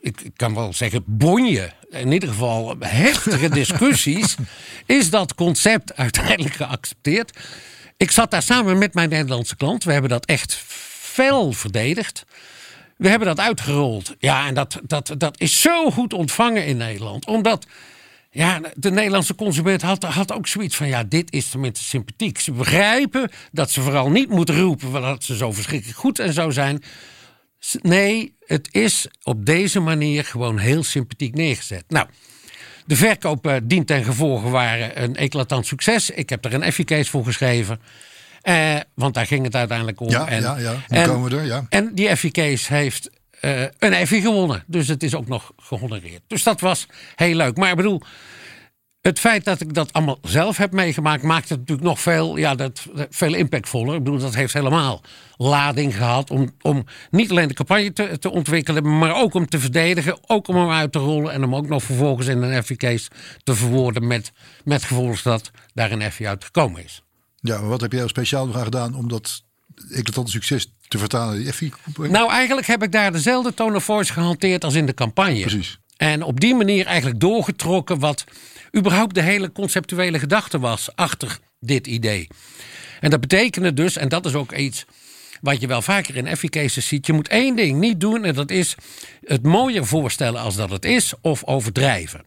ik 0.00 0.20
ik 0.20 0.32
kan 0.36 0.54
wel 0.54 0.72
zeggen 0.72 1.02
bonje, 1.06 1.70
in 1.90 2.12
ieder 2.12 2.28
geval 2.28 2.76
heftige 2.78 3.48
discussies, 3.62 4.36
is 4.86 5.10
dat 5.10 5.34
concept 5.34 5.96
uiteindelijk 5.96 6.54
geaccepteerd. 6.54 7.38
Ik 7.96 8.10
zat 8.10 8.30
daar 8.30 8.42
samen 8.42 8.78
met 8.78 8.94
mijn 8.94 9.08
Nederlandse 9.08 9.56
klant. 9.56 9.84
We 9.84 9.92
hebben 9.92 10.10
dat 10.10 10.26
echt 10.26 10.54
fel 10.98 11.52
verdedigd. 11.52 12.24
We 12.96 13.08
hebben 13.08 13.28
dat 13.28 13.40
uitgerold. 13.40 14.14
Ja, 14.18 14.46
en 14.46 14.54
dat, 14.54 14.80
dat, 14.82 15.14
dat 15.18 15.40
is 15.40 15.60
zo 15.60 15.90
goed 15.90 16.12
ontvangen 16.12 16.66
in 16.66 16.76
Nederland. 16.76 17.26
Omdat 17.26 17.66
ja, 18.30 18.60
de 18.74 18.90
Nederlandse 18.90 19.34
consument 19.34 19.82
had, 19.82 20.02
had 20.02 20.32
ook 20.32 20.46
zoiets 20.46 20.76
van... 20.76 20.88
ja, 20.88 21.04
dit 21.04 21.32
is 21.32 21.48
tenminste 21.48 21.84
sympathiek. 21.84 22.38
Ze 22.38 22.52
begrijpen 22.52 23.30
dat 23.52 23.70
ze 23.70 23.80
vooral 23.80 24.10
niet 24.10 24.28
moeten 24.28 24.60
roepen... 24.60 24.92
dat 24.92 25.24
ze 25.24 25.36
zo 25.36 25.52
verschrikkelijk 25.52 25.98
goed 25.98 26.18
en 26.18 26.32
zo 26.32 26.50
zijn. 26.50 26.82
Nee, 27.82 28.34
het 28.46 28.68
is 28.70 29.08
op 29.22 29.46
deze 29.46 29.80
manier 29.80 30.24
gewoon 30.24 30.58
heel 30.58 30.82
sympathiek 30.82 31.34
neergezet. 31.34 31.84
Nou, 31.88 32.06
de 32.86 32.96
verkoop 32.96 33.46
eh, 33.46 33.56
dient 33.62 33.86
ten 33.86 34.04
gevolge 34.04 34.48
waren 34.48 35.02
een 35.02 35.16
eclatant 35.16 35.66
succes. 35.66 36.10
Ik 36.10 36.28
heb 36.28 36.44
er 36.44 36.54
een 36.54 36.62
efficace 36.62 37.10
voor 37.10 37.24
geschreven. 37.24 37.80
Eh, 38.42 38.76
want 38.94 39.14
daar 39.14 39.26
ging 39.26 39.44
het 39.44 39.54
uiteindelijk 39.54 40.00
om. 40.00 40.08
Ja, 40.08 40.30
ja, 40.32 40.58
ja. 40.58 40.76
Nu 40.88 41.04
komen 41.04 41.30
we 41.30 41.36
er, 41.36 41.44
ja. 41.44 41.66
En 41.68 41.94
die 41.94 42.08
efficace 42.08 42.74
heeft 42.74 43.10
eh, 43.40 43.62
een 43.62 43.92
Effie 43.92 44.20
gewonnen. 44.20 44.64
Dus 44.66 44.88
het 44.88 45.02
is 45.02 45.14
ook 45.14 45.28
nog 45.28 45.52
gehonoreerd. 45.56 46.22
Dus 46.26 46.42
dat 46.42 46.60
was 46.60 46.86
heel 47.14 47.34
leuk. 47.34 47.56
Maar 47.56 47.70
ik 47.70 47.76
bedoel, 47.76 48.02
het 49.00 49.18
feit 49.18 49.44
dat 49.44 49.60
ik 49.60 49.74
dat 49.74 49.92
allemaal 49.92 50.18
zelf 50.22 50.56
heb 50.56 50.72
meegemaakt, 50.72 51.22
maakt 51.22 51.48
het 51.48 51.58
natuurlijk 51.58 51.88
nog 51.88 52.00
veel, 52.00 52.36
ja, 52.36 52.54
dat, 52.54 52.86
veel 53.10 53.34
impactvoller. 53.34 53.94
Ik 53.94 54.04
bedoel, 54.04 54.18
dat 54.18 54.34
heeft 54.34 54.52
helemaal 54.52 55.02
lading 55.36 55.96
gehad 55.96 56.30
om, 56.30 56.50
om 56.60 56.84
niet 57.10 57.30
alleen 57.30 57.48
de 57.48 57.54
campagne 57.54 57.92
te, 57.92 58.18
te 58.18 58.30
ontwikkelen, 58.30 58.98
maar 58.98 59.14
ook 59.14 59.34
om 59.34 59.46
te 59.46 59.60
verdedigen, 59.60 60.18
ook 60.26 60.48
om 60.48 60.56
hem 60.56 60.70
uit 60.70 60.92
te 60.92 60.98
rollen 60.98 61.32
en 61.32 61.44
om 61.44 61.54
ook 61.54 61.68
nog 61.68 61.82
vervolgens 61.82 62.26
in 62.26 62.42
een 62.42 62.52
Effie-case 62.52 63.10
te 63.42 63.54
verwoorden 63.54 64.06
met, 64.06 64.32
met 64.64 64.84
gevolg 64.84 65.22
dat 65.22 65.50
daar 65.74 65.92
een 65.92 66.02
Effie 66.02 66.28
uitgekomen 66.28 66.84
is. 66.84 67.02
Ja, 67.36 67.58
maar 67.58 67.68
wat 67.68 67.80
heb 67.80 67.92
jij 67.92 68.08
speciaal 68.08 68.46
nog 68.46 68.56
aan 68.56 68.64
gedaan 68.64 68.94
om 68.94 69.08
dat 69.08 69.42
eclatante 69.90 70.30
succes 70.30 70.72
te 70.90 70.98
vertalen 70.98 71.38
die 71.38 71.48
Effie? 71.48 71.72
Nou, 71.96 72.30
eigenlijk 72.30 72.66
heb 72.66 72.82
ik 72.82 72.92
daar 72.92 73.12
dezelfde 73.12 73.54
tone 73.54 73.76
of 73.76 73.84
voice 73.84 74.12
gehanteerd 74.12 74.64
als 74.64 74.74
in 74.74 74.86
de 74.86 74.94
campagne. 74.94 75.40
Precies. 75.40 75.78
En 75.96 76.22
op 76.22 76.40
die 76.40 76.54
manier 76.54 76.86
eigenlijk 76.86 77.20
doorgetrokken 77.20 77.98
wat 77.98 78.24
überhaupt 78.76 79.14
de 79.14 79.22
hele 79.22 79.52
conceptuele 79.52 80.18
gedachte 80.18 80.58
was 80.58 80.90
achter 80.94 81.38
dit 81.60 81.86
idee. 81.86 82.28
En 83.00 83.10
dat 83.10 83.20
betekende 83.20 83.72
dus, 83.72 83.96
en 83.96 84.08
dat 84.08 84.26
is 84.26 84.34
ook 84.34 84.52
iets 84.52 84.84
wat 85.40 85.60
je 85.60 85.66
wel 85.66 85.82
vaker 85.82 86.16
in 86.16 86.26
efficaces 86.26 86.86
ziet, 86.86 87.06
je 87.06 87.12
moet 87.12 87.28
één 87.28 87.56
ding 87.56 87.78
niet 87.78 88.00
doen 88.00 88.24
en 88.24 88.34
dat 88.34 88.50
is 88.50 88.74
het 89.24 89.42
mooier 89.42 89.86
voorstellen 89.86 90.40
als 90.40 90.56
dat 90.56 90.70
het 90.70 90.84
is 90.84 91.12
of 91.20 91.44
overdrijven. 91.44 92.24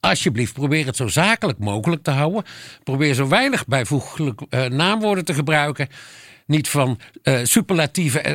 Alsjeblieft, 0.00 0.52
probeer 0.52 0.86
het 0.86 0.96
zo 0.96 1.08
zakelijk 1.08 1.58
mogelijk 1.58 2.02
te 2.02 2.10
houden. 2.10 2.44
Probeer 2.84 3.14
zo 3.14 3.28
weinig 3.28 3.66
bijvoeglijk 3.66 4.40
uh, 4.50 4.64
naamwoorden 4.64 5.24
te 5.24 5.34
gebruiken. 5.34 5.88
Niet 6.50 6.68
van 6.68 7.00
uh, 7.22 7.40
superlatieve. 7.42 8.28
Uh, 8.28 8.34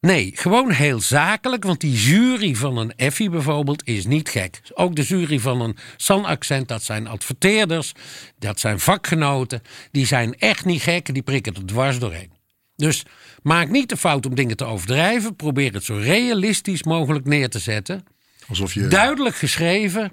nee, 0.00 0.32
gewoon 0.34 0.70
heel 0.70 1.00
zakelijk. 1.00 1.64
Want 1.64 1.80
die 1.80 1.92
jury 1.92 2.54
van 2.54 2.76
een 2.76 2.92
Effie 2.96 3.30
bijvoorbeeld 3.30 3.86
is 3.86 4.06
niet 4.06 4.28
gek. 4.28 4.60
Ook 4.74 4.96
de 4.96 5.02
jury 5.02 5.38
van 5.38 5.60
een 5.60 5.76
San-accent, 5.96 6.68
dat 6.68 6.82
zijn 6.82 7.06
adverteerders. 7.06 7.92
Dat 8.38 8.60
zijn 8.60 8.80
vakgenoten. 8.80 9.62
Die 9.90 10.06
zijn 10.06 10.34
echt 10.38 10.64
niet 10.64 10.82
gek. 10.82 11.14
Die 11.14 11.22
prikken 11.22 11.54
er 11.54 11.66
dwars 11.66 11.98
doorheen. 11.98 12.32
Dus 12.76 13.02
maak 13.42 13.68
niet 13.68 13.88
de 13.88 13.96
fout 13.96 14.26
om 14.26 14.34
dingen 14.34 14.56
te 14.56 14.64
overdrijven. 14.64 15.36
Probeer 15.36 15.72
het 15.72 15.84
zo 15.84 15.94
realistisch 15.94 16.82
mogelijk 16.82 17.24
neer 17.24 17.48
te 17.48 17.58
zetten. 17.58 18.04
Alsof 18.48 18.74
je... 18.74 18.88
Duidelijk 18.88 19.36
geschreven. 19.36 20.12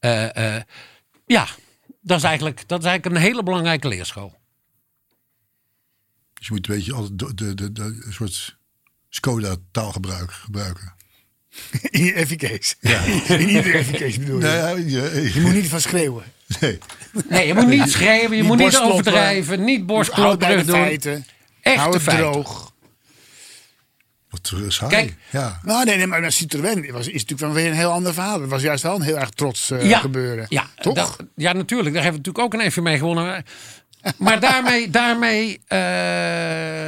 Uh, 0.00 0.22
uh, 0.22 0.56
ja, 1.26 1.46
dat 2.00 2.18
is, 2.18 2.24
eigenlijk, 2.24 2.68
dat 2.68 2.78
is 2.78 2.86
eigenlijk 2.86 3.16
een 3.16 3.28
hele 3.28 3.42
belangrijke 3.42 3.88
leerschool. 3.88 4.37
Je 6.48 6.54
moet 6.54 6.68
een 6.68 6.74
beetje 6.74 6.92
altijd 6.94 7.18
de, 7.18 7.34
de, 7.34 7.54
de, 7.54 7.72
de, 7.72 7.82
een 7.82 8.12
soort 8.12 8.56
Skoda-taalgebruik 9.08 10.32
gebruiken. 10.32 10.94
In 11.82 12.04
je 12.04 12.12
efficace. 12.12 12.74
Ja. 12.80 13.00
In 13.38 13.48
iedere 13.48 13.78
efficace 13.78 14.18
bedoel 14.18 14.38
je. 14.40 14.46
Nee, 14.46 14.90
je, 14.90 15.30
je 15.34 15.40
moet 15.40 15.54
niet 15.54 15.68
van 15.68 15.80
schreeuwen. 15.80 16.24
Nee. 16.60 16.78
Nee, 17.28 17.46
je 17.46 17.54
moet 17.54 17.66
niet 17.66 17.90
schreeuwen, 17.96 18.30
je 18.36 18.42
Niet 18.42 18.42
moet 18.46 18.56
niet 18.56 18.58
borstkloppen. 18.66 18.98
overdrijven, 18.98 19.64
niet 19.64 19.76
Houd 19.76 19.86
bij 19.86 19.94
borstklopperig 19.94 20.60
de 20.64 20.72
doen. 20.72 20.80
feiten. 20.80 21.26
Echt 21.60 21.76
Hou 21.76 21.90
de 21.90 21.96
het 21.96 22.06
feiten. 22.06 22.32
droog. 22.32 22.72
Wat 24.30 24.54
saai. 24.68 24.90
Kijk. 24.90 25.14
ja. 25.30 25.60
Nou, 25.62 25.84
nee, 25.84 25.96
nee, 25.96 26.06
maar 26.06 26.20
met 26.20 26.32
Citroën 26.32 26.92
was, 26.92 27.06
is 27.06 27.12
natuurlijk 27.12 27.40
wel 27.40 27.52
weer 27.52 27.66
een 27.66 27.76
heel 27.76 27.90
ander 27.92 28.14
verhaal. 28.14 28.40
Het 28.40 28.50
was 28.50 28.62
juist 28.62 28.82
wel 28.82 28.94
een 28.94 29.02
heel 29.02 29.18
erg 29.18 29.30
trots 29.30 29.70
eh, 29.70 29.88
ja, 29.88 29.98
gebeuren. 29.98 30.46
Ja, 30.48 30.66
Toch? 30.80 30.94
dat- 30.94 31.16
ja, 31.36 31.52
natuurlijk. 31.52 31.94
Daar 31.94 32.02
hebben 32.02 32.20
we 32.22 32.26
natuurlijk 32.28 32.54
ook 32.54 32.60
een 32.60 32.66
even 32.66 32.82
mee 32.82 32.98
gewonnen. 32.98 33.44
Maar 34.16 34.40
daarmee, 34.40 34.90
daarmee 34.90 35.60
eh, 35.66 35.78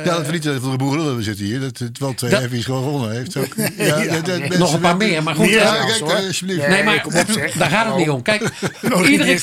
ja, 0.04 0.14
dat 0.14 0.26
we 0.26 0.32
niet 0.32 0.44
voor 0.60 0.70
de 0.70 0.76
boeren 0.76 1.04
lullen 1.04 1.22
zitten 1.24 1.44
hier. 1.44 1.60
Dat 1.60 1.78
het 1.78 1.98
wel 1.98 2.14
twee 2.14 2.30
Dat- 2.30 2.40
heavies 2.40 2.64
gewoon 2.64 2.82
gewonnen 2.82 3.10
heeft. 3.10 3.36
Ook. 3.36 3.54
Ja, 3.76 3.98
Ja, 4.02 4.20
dat- 4.20 4.38
nee. 4.38 4.58
nog 4.58 4.72
een 4.74 4.80
paar 4.80 4.96
meer. 4.96 5.22
Maar 5.22 5.34
goed, 5.34 5.46
eh, 5.46 5.52
Ja, 5.52 5.84
kijk, 5.84 5.98
hoor. 5.98 6.14
alsjeblieft. 6.14 6.68
Nee, 6.68 6.82
maar 6.82 7.00
kom 7.00 7.14
op, 7.16 7.26
zeg. 7.30 7.52
daar 7.52 7.70
gaat 7.70 7.86
het 7.86 7.96
niet 7.96 8.08
om. 8.10 8.22
Kijk, 8.22 8.42
iedere 9.08 9.38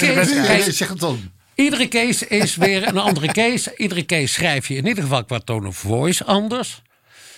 zeg 0.72 0.88
het 0.88 1.00
dan. 1.00 1.20
iedere 1.56 1.88
case 1.88 2.28
is 2.28 2.56
weer 2.56 2.88
een 2.88 2.98
andere 2.98 3.28
case. 3.28 3.74
Iedere 3.78 4.06
case 4.06 4.28
schrijf 4.34 4.68
je 4.68 4.76
in 4.76 4.88
ieder 4.88 5.04
geval 5.04 5.26
qua 5.26 5.40
tone 5.40 5.68
of 5.68 5.78
voice 5.78 6.24
anders. 6.26 6.82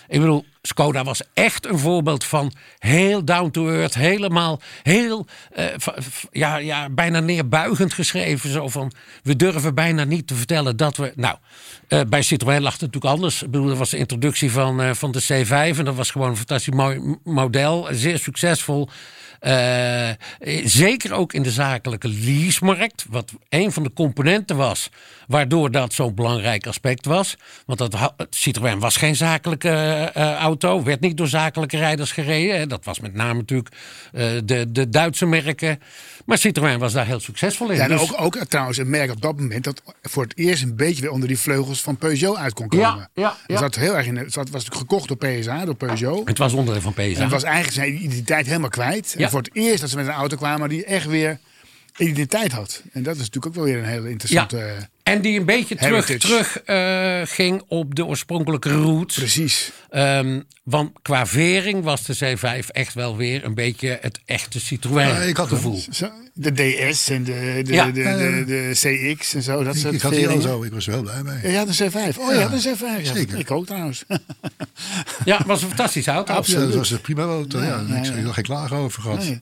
Ik 0.09 0.19
bedoel, 0.19 0.45
Skoda 0.61 1.03
was 1.03 1.21
echt 1.33 1.65
een 1.65 1.79
voorbeeld 1.79 2.23
van 2.23 2.53
heel 2.79 3.25
down 3.25 3.49
to 3.49 3.69
earth, 3.69 3.95
helemaal 3.95 4.61
heel, 4.83 5.25
eh, 5.51 5.65
ja, 6.31 6.57
ja, 6.57 6.89
bijna 6.89 7.19
neerbuigend 7.19 7.93
geschreven. 7.93 8.49
Zo 8.49 8.67
van, 8.67 8.91
we 9.23 9.35
durven 9.35 9.75
bijna 9.75 10.03
niet 10.03 10.27
te 10.27 10.35
vertellen 10.35 10.77
dat 10.77 10.97
we. 10.97 11.11
Nou, 11.15 11.37
eh, 11.87 12.01
bij 12.07 12.21
Citroën 12.21 12.61
lag 12.61 12.71
het 12.71 12.81
natuurlijk 12.81 13.13
anders. 13.13 13.43
Ik 13.43 13.51
bedoel, 13.51 13.67
dat 13.67 13.77
was 13.77 13.89
de 13.89 13.97
introductie 13.97 14.51
van, 14.51 14.81
eh, 14.81 14.93
van 14.93 15.11
de 15.11 15.21
C5 15.21 15.77
en 15.77 15.85
dat 15.85 15.95
was 15.95 16.11
gewoon 16.11 16.29
een 16.29 16.37
fantastisch 16.37 16.73
mooi 16.73 17.17
model, 17.23 17.87
zeer 17.91 18.19
succesvol. 18.19 18.89
Eh, 19.39 20.10
eh, 20.10 20.15
zeker 20.63 21.13
ook 21.13 21.34
in 21.34 21.43
de 21.43 21.51
zakelijke 21.51 22.08
leasemarkt, 22.08 23.05
wat 23.10 23.31
een 23.50 23.72
van 23.72 23.84
de 23.84 23.93
componenten 23.93 24.55
was 24.55 24.89
waardoor 25.27 25.72
dat 25.72 25.93
zo'n 25.93 26.13
belangrijk 26.15 26.67
aspect 26.67 27.05
was. 27.05 27.36
Want 27.65 27.79
dat, 27.79 28.13
Citroën 28.29 28.79
was 28.79 28.98
geen 28.98 29.15
zakelijke 29.15 29.69
eh, 30.13 30.34
auto, 30.34 30.84
werd 30.84 31.00
niet 31.00 31.17
door 31.17 31.27
zakelijke 31.27 31.77
rijders 31.77 32.12
gereden. 32.12 32.58
hè. 32.58 32.67
Dat 32.67 32.86
was 32.86 33.00
met 33.00 33.13
name 33.13 33.39
natuurlijk 33.39 33.75
de, 34.46 34.65
de 34.72 34.89
Duitse 34.89 35.25
merken. 35.25 35.79
Maar 36.25 36.38
Citroën 36.38 36.79
was 36.79 36.93
daar 36.93 37.05
heel 37.05 37.19
succesvol 37.19 37.69
in. 37.69 37.75
Ja, 37.77 37.84
en 37.84 37.89
Dus- 37.89 38.01
ook, 38.01 38.22
ook 38.22 38.36
trouwens 38.38 38.77
een 38.77 38.89
merk 38.89 39.12
op 39.12 39.22
dat 39.22 39.39
moment 39.39 39.63
dat 39.63 39.81
voor 40.01 40.24
het 40.24 40.38
eerst 40.38 40.63
een 40.63 40.75
beetje 40.75 41.01
weer 41.01 41.12
onder 41.12 41.27
die 41.27 41.39
vleugels 41.39 41.81
van 41.81 41.98
Peugeot 41.98 42.38
uit 42.38 42.53
kon 42.53 42.67
komen. 42.67 43.10
Ja, 43.13 43.38
ja, 43.48 43.58
zat 43.58 43.75
heel 43.75 43.98
erg 43.98 44.05
in. 44.05 44.15
Zat- 44.15 44.34
was 44.36 44.63
natuurlijk 44.65 44.75
gekocht 44.75 45.08
door 45.08 45.17
PSA, 45.17 45.65
door 45.65 45.75
Peugeot. 45.75 46.27
het 46.27 46.38
was 46.38 46.53
onderdeel 46.53 46.81
van 46.81 46.93
En 46.96 47.12
PSA. 47.12 47.22
het 47.22 47.31
was 47.31 47.43
eigenlijk 47.43 47.74
zijn 47.75 48.03
identiteit 48.03 48.46
helemaal 48.46 48.69
kwijt. 48.69 49.13
Ja. 49.17 49.28
Voor 49.29 49.39
het 49.39 49.55
eerst 49.55 49.81
dat 49.81 49.89
ze 49.89 49.95
met 49.95 50.07
een 50.07 50.13
auto 50.13 50.38
kwamen 50.38 50.69
die 50.69 50.86
echt 50.86 51.05
weer 51.05 51.39
identiteit 51.99 52.51
had. 52.51 52.83
En 52.93 53.03
dat 53.03 53.13
is 53.15 53.19
natuurlijk 53.19 53.45
ook 53.45 53.53
wel 53.55 53.63
weer 53.63 53.77
een 53.77 53.89
hele 53.89 54.09
interessante. 54.09 54.57
Ja. 54.57 54.89
En 55.03 55.21
die 55.21 55.39
een 55.39 55.45
beetje 55.45 55.75
terug, 55.75 56.07
Heritage. 56.07 56.17
terug 56.33 56.61
eh, 56.63 57.35
ging 57.35 57.63
op 57.67 57.95
de 57.95 58.05
oorspronkelijke 58.05 58.69
route. 58.69 59.19
Precies. 59.19 59.71
Ehm, 59.89 60.41
want 60.63 60.91
qua 61.01 61.25
vering 61.25 61.83
was 61.83 62.03
de 62.03 62.35
C5 62.37 62.67
echt 62.71 62.93
wel 62.93 63.17
weer 63.17 63.43
een 63.45 63.53
beetje 63.53 63.97
het 64.01 64.19
echte 64.25 64.59
Citroën 64.59 65.07
Ja, 65.07 65.15
ik 65.17 65.37
had 65.37 65.47
gevoel. 65.47 65.81
De 66.33 66.51
DS 66.53 67.09
en 67.09 67.23
de, 67.23 67.61
de, 67.65 67.73
Ja. 67.73 67.85
de, 67.85 67.91
de, 67.91 68.43
de 68.45 68.71
CX 69.13 69.33
en 69.33 69.41
zo. 69.43 69.63
Dat 69.63 69.75
Ik, 69.75 69.81
soort 69.81 69.93
ik 69.93 70.01
had 70.01 70.11
die 70.11 70.19
al 70.27 70.31
veringen. 70.33 70.49
zo. 70.49 70.63
Ik 70.63 70.71
was 70.71 70.85
er 70.87 70.91
wel 70.91 71.01
blij 71.01 71.23
mee. 71.23 71.41
Ja, 71.41 71.49
je 71.49 71.57
had 71.57 71.67
een 71.79 71.89
C5. 71.91 72.17
Oh, 72.19 72.31
je 72.31 72.37
Ja, 72.39 72.47
had 72.47 72.65
een 72.65 72.75
C5. 72.75 73.03
Ja, 73.03 73.13
zeker. 73.13 73.39
Ik 73.39 73.51
ook 73.51 73.65
trouwens. 73.65 74.03
Ja, 75.25 75.37
het 75.37 75.47
was 75.47 75.61
een 75.61 75.67
fantastische 75.67 76.11
auto. 76.11 76.33
Ja, 76.45 76.59
dat 76.59 76.73
was 76.75 76.91
een 76.91 77.01
prima 77.01 77.23
auto. 77.23 77.59
Ja, 77.59 77.65
Ja, 77.65 77.95
ja, 77.95 77.99
ik 77.99 78.15
heb 78.15 78.27
er 78.27 78.33
geen 78.33 78.43
klagen 78.43 78.77
over 78.77 79.01
gehad. 79.01 79.17
Nee, 79.19 79.41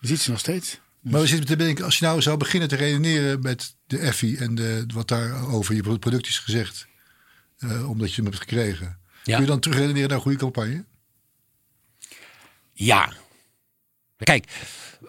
je 0.00 0.06
ziet 0.06 0.20
ze 0.20 0.30
nog 0.30 0.38
steeds. 0.38 0.80
Maar 1.00 1.20
we 1.20 1.26
zitten 1.26 1.46
te 1.46 1.56
denken, 1.56 1.84
als 1.84 1.98
je 1.98 2.04
nou 2.04 2.22
zou 2.22 2.36
beginnen 2.36 2.68
te 2.68 2.76
redeneren 2.76 3.40
met 3.40 3.76
de 3.86 3.98
Effie 3.98 4.38
en 4.38 4.54
de, 4.54 4.84
wat 4.94 5.08
daar 5.08 5.48
over 5.48 5.74
je 5.74 5.82
product 5.98 6.26
is 6.26 6.38
gezegd, 6.38 6.86
eh, 7.58 7.88
omdat 7.88 8.08
je 8.08 8.14
hem 8.14 8.24
hebt 8.24 8.38
gekregen, 8.38 8.98
Ja. 9.24 9.32
kun 9.34 9.44
je 9.44 9.50
dan 9.50 9.60
terug 9.60 9.76
redeneren 9.78 10.08
naar 10.08 10.16
een 10.16 10.22
goede 10.22 10.38
campagne? 10.38 10.84
Ja. 12.72 13.12
Kijk, 14.16 14.46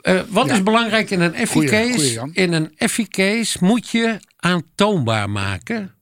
eh, 0.02 0.22
wat 0.30 0.48
Ja. 0.48 0.54
is 0.54 0.64
belangrijk 0.64 1.10
in 1.10 1.22
een 1.22 1.48
goeie, 1.48 2.12
Jan. 2.12 2.34
In 2.34 2.54
een 2.54 2.78
Effie-case 2.78 3.58
moet 3.62 3.90
je 3.90 4.20
aantoonbaar 4.36 5.30
maken 5.30 5.96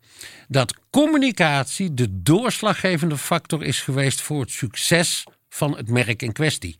dat 0.48 0.74
communicatie 0.90 1.94
de 1.94 2.22
doorslaggevende 2.24 3.18
factor 3.18 3.64
is 3.64 3.82
geweest 3.82 4.22
voor 4.22 4.42
het 4.42 4.52
succes 4.52 5.24
van 5.50 5.78
het 5.78 5.90
merk 5.90 6.22
in 6.22 6.32
kwestie. 6.32 6.76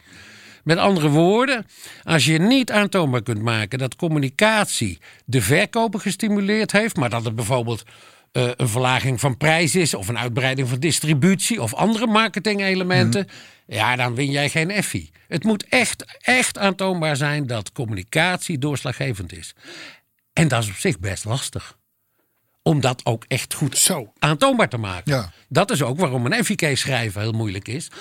Met 0.68 0.78
andere 0.78 1.10
woorden, 1.10 1.66
als 2.04 2.26
je 2.26 2.40
niet 2.40 2.72
aantoonbaar 2.72 3.24
kunt 3.24 3.42
maken 3.42 3.80
dat 3.80 3.96
communicatie 3.96 4.98
de 5.26 5.42
verkoper 5.42 6.00
gestimuleerd 6.00 6.72
heeft, 6.72 6.96
maar 6.96 7.10
dat 7.10 7.26
het 7.26 7.36
bijvoorbeeld 7.36 7.84
eh, 8.32 8.50
een 8.56 8.68
verlaging 8.68 9.20
van 9.20 9.38
prijs 9.38 9.76
is 9.76 9.94
of 9.94 10.08
een 10.08 10.18
uitbreiding 10.18 10.70
van 10.70 10.80
distributie 10.80 11.62
of 11.62 11.74
andere 11.74 12.08
marketingelementen, 12.08 13.28
ja, 13.68 13.96
dan 13.96 14.16
win 14.16 14.32
jij 14.32 14.50
geen 14.50 14.72
effie. 14.72 15.12
Het 15.28 15.44
moet 15.44 15.66
echt, 15.68 16.18
echt 16.20 16.58
aantoonbaar 16.58 17.16
zijn 17.16 17.48
dat 17.48 17.72
communicatie 17.72 18.58
doorslaggevend 18.58 19.38
is. 19.38 19.56
En 20.34 20.48
dat 20.48 20.64
is 20.64 20.70
op 20.70 20.76
zich 20.76 21.00
best 21.00 21.26
lastig. 21.26 21.78
Om 22.68 22.82
dat 22.82 23.06
ook 23.06 23.26
echt 23.28 23.54
goed 23.54 23.78
Zo. 23.78 24.14
aantoonbaar 24.20 24.70
te 24.70 24.78
maken. 24.78 25.14
Ja. 25.14 25.32
Dat 25.50 25.72
is 25.72 25.82
ook 25.82 26.00
waarom 26.00 26.26
een 26.26 26.46
FIK 26.46 26.78
schrijven 26.78 27.22
heel 27.22 27.32
moeilijk 27.32 27.68
is. 27.68 27.92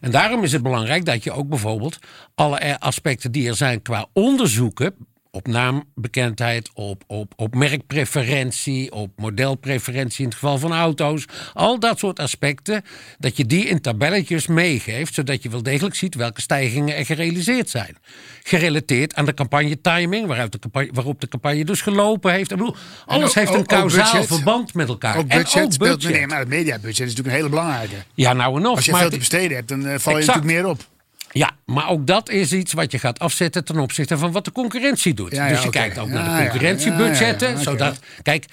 En 0.00 0.10
daarom 0.10 0.42
is 0.42 0.52
het 0.52 0.62
belangrijk 0.62 1.04
dat 1.04 1.24
je 1.24 1.32
ook 1.32 1.48
bijvoorbeeld 1.48 1.98
alle 2.34 2.80
aspecten 2.80 3.32
die 3.32 3.48
er 3.48 3.56
zijn 3.56 3.82
qua 3.82 4.06
onderzoeken. 4.12 4.94
Op 5.34 5.46
naambekendheid, 5.46 6.70
op, 6.74 7.02
op, 7.06 7.32
op 7.36 7.54
merkpreferentie, 7.54 8.92
op 8.92 9.10
modelpreferentie 9.16 10.18
in 10.18 10.24
het 10.24 10.34
geval 10.34 10.58
van 10.58 10.72
auto's. 10.72 11.24
Al 11.54 11.78
dat 11.78 11.98
soort 11.98 12.18
aspecten, 12.20 12.82
dat 13.18 13.36
je 13.36 13.46
die 13.46 13.64
in 13.64 13.80
tabelletjes 13.80 14.46
meegeeft, 14.46 15.14
zodat 15.14 15.42
je 15.42 15.48
wel 15.48 15.62
degelijk 15.62 15.94
ziet 15.94 16.14
welke 16.14 16.40
stijgingen 16.40 16.96
er 16.96 17.06
gerealiseerd 17.06 17.70
zijn. 17.70 17.96
Gerelateerd 18.42 19.14
aan 19.14 19.24
de 19.24 19.34
campagne 19.34 19.80
timing, 19.80 20.26
waaruit 20.26 20.52
de 20.52 20.58
campagne, 20.58 20.90
waarop 20.92 21.20
de 21.20 21.28
campagne 21.28 21.64
dus 21.64 21.80
gelopen 21.80 22.32
heeft. 22.32 22.50
Ik 22.50 22.56
bedoel, 22.56 22.76
alles 23.06 23.28
ook- 23.28 23.34
heeft 23.34 23.48
een 23.48 23.54
ook- 23.54 23.60
ook 23.60 23.68
kausaal 23.68 24.24
verband 24.24 24.74
met 24.74 24.88
elkaar. 24.88 25.16
Ook 25.16 25.28
En 25.28 25.38
budget 25.38 25.72
speelt 25.72 25.78
budget. 25.78 26.12
nee, 26.12 26.26
maar 26.26 26.38
het 26.38 26.48
mediabudget 26.48 26.90
is 27.06 27.14
natuurlijk 27.14 27.26
een 27.28 27.34
hele 27.34 27.48
belangrijke. 27.48 27.94
Ja, 28.14 28.32
nou 28.32 28.56
en 28.56 28.62
nog. 28.62 28.76
Als 28.76 28.84
je 28.84 28.90
maar 28.90 29.00
veel 29.00 29.10
te 29.10 29.18
besteden 29.18 29.56
hebt, 29.56 29.68
dan 29.68 29.86
eh, 29.86 29.98
val 29.98 30.12
je 30.12 30.18
Exact. 30.18 30.36
natuurlijk 30.36 30.62
meer 30.64 30.66
op. 30.72 30.92
Ja, 31.34 31.50
maar 31.64 31.88
ook 31.88 32.06
dat 32.06 32.28
is 32.28 32.52
iets 32.52 32.72
wat 32.72 32.92
je 32.92 32.98
gaat 32.98 33.18
afzetten 33.18 33.64
ten 33.64 33.78
opzichte 33.78 34.18
van 34.18 34.32
wat 34.32 34.44
de 34.44 34.52
concurrentie 34.52 35.14
doet. 35.14 35.32
Ja, 35.32 35.46
ja, 35.46 35.52
dus 35.54 35.62
je 35.62 35.70
kijkt 35.70 35.98
ook 35.98 36.08
Ja, 36.08 36.14
naar 36.14 36.24
ja, 36.24 36.36
de 36.36 36.42
ja, 36.42 36.48
concurrentiebudgetten. 36.50 37.48
ja, 37.48 37.54
ja, 37.56 37.62
zodat, 37.62 37.98
kijk, 38.22 38.44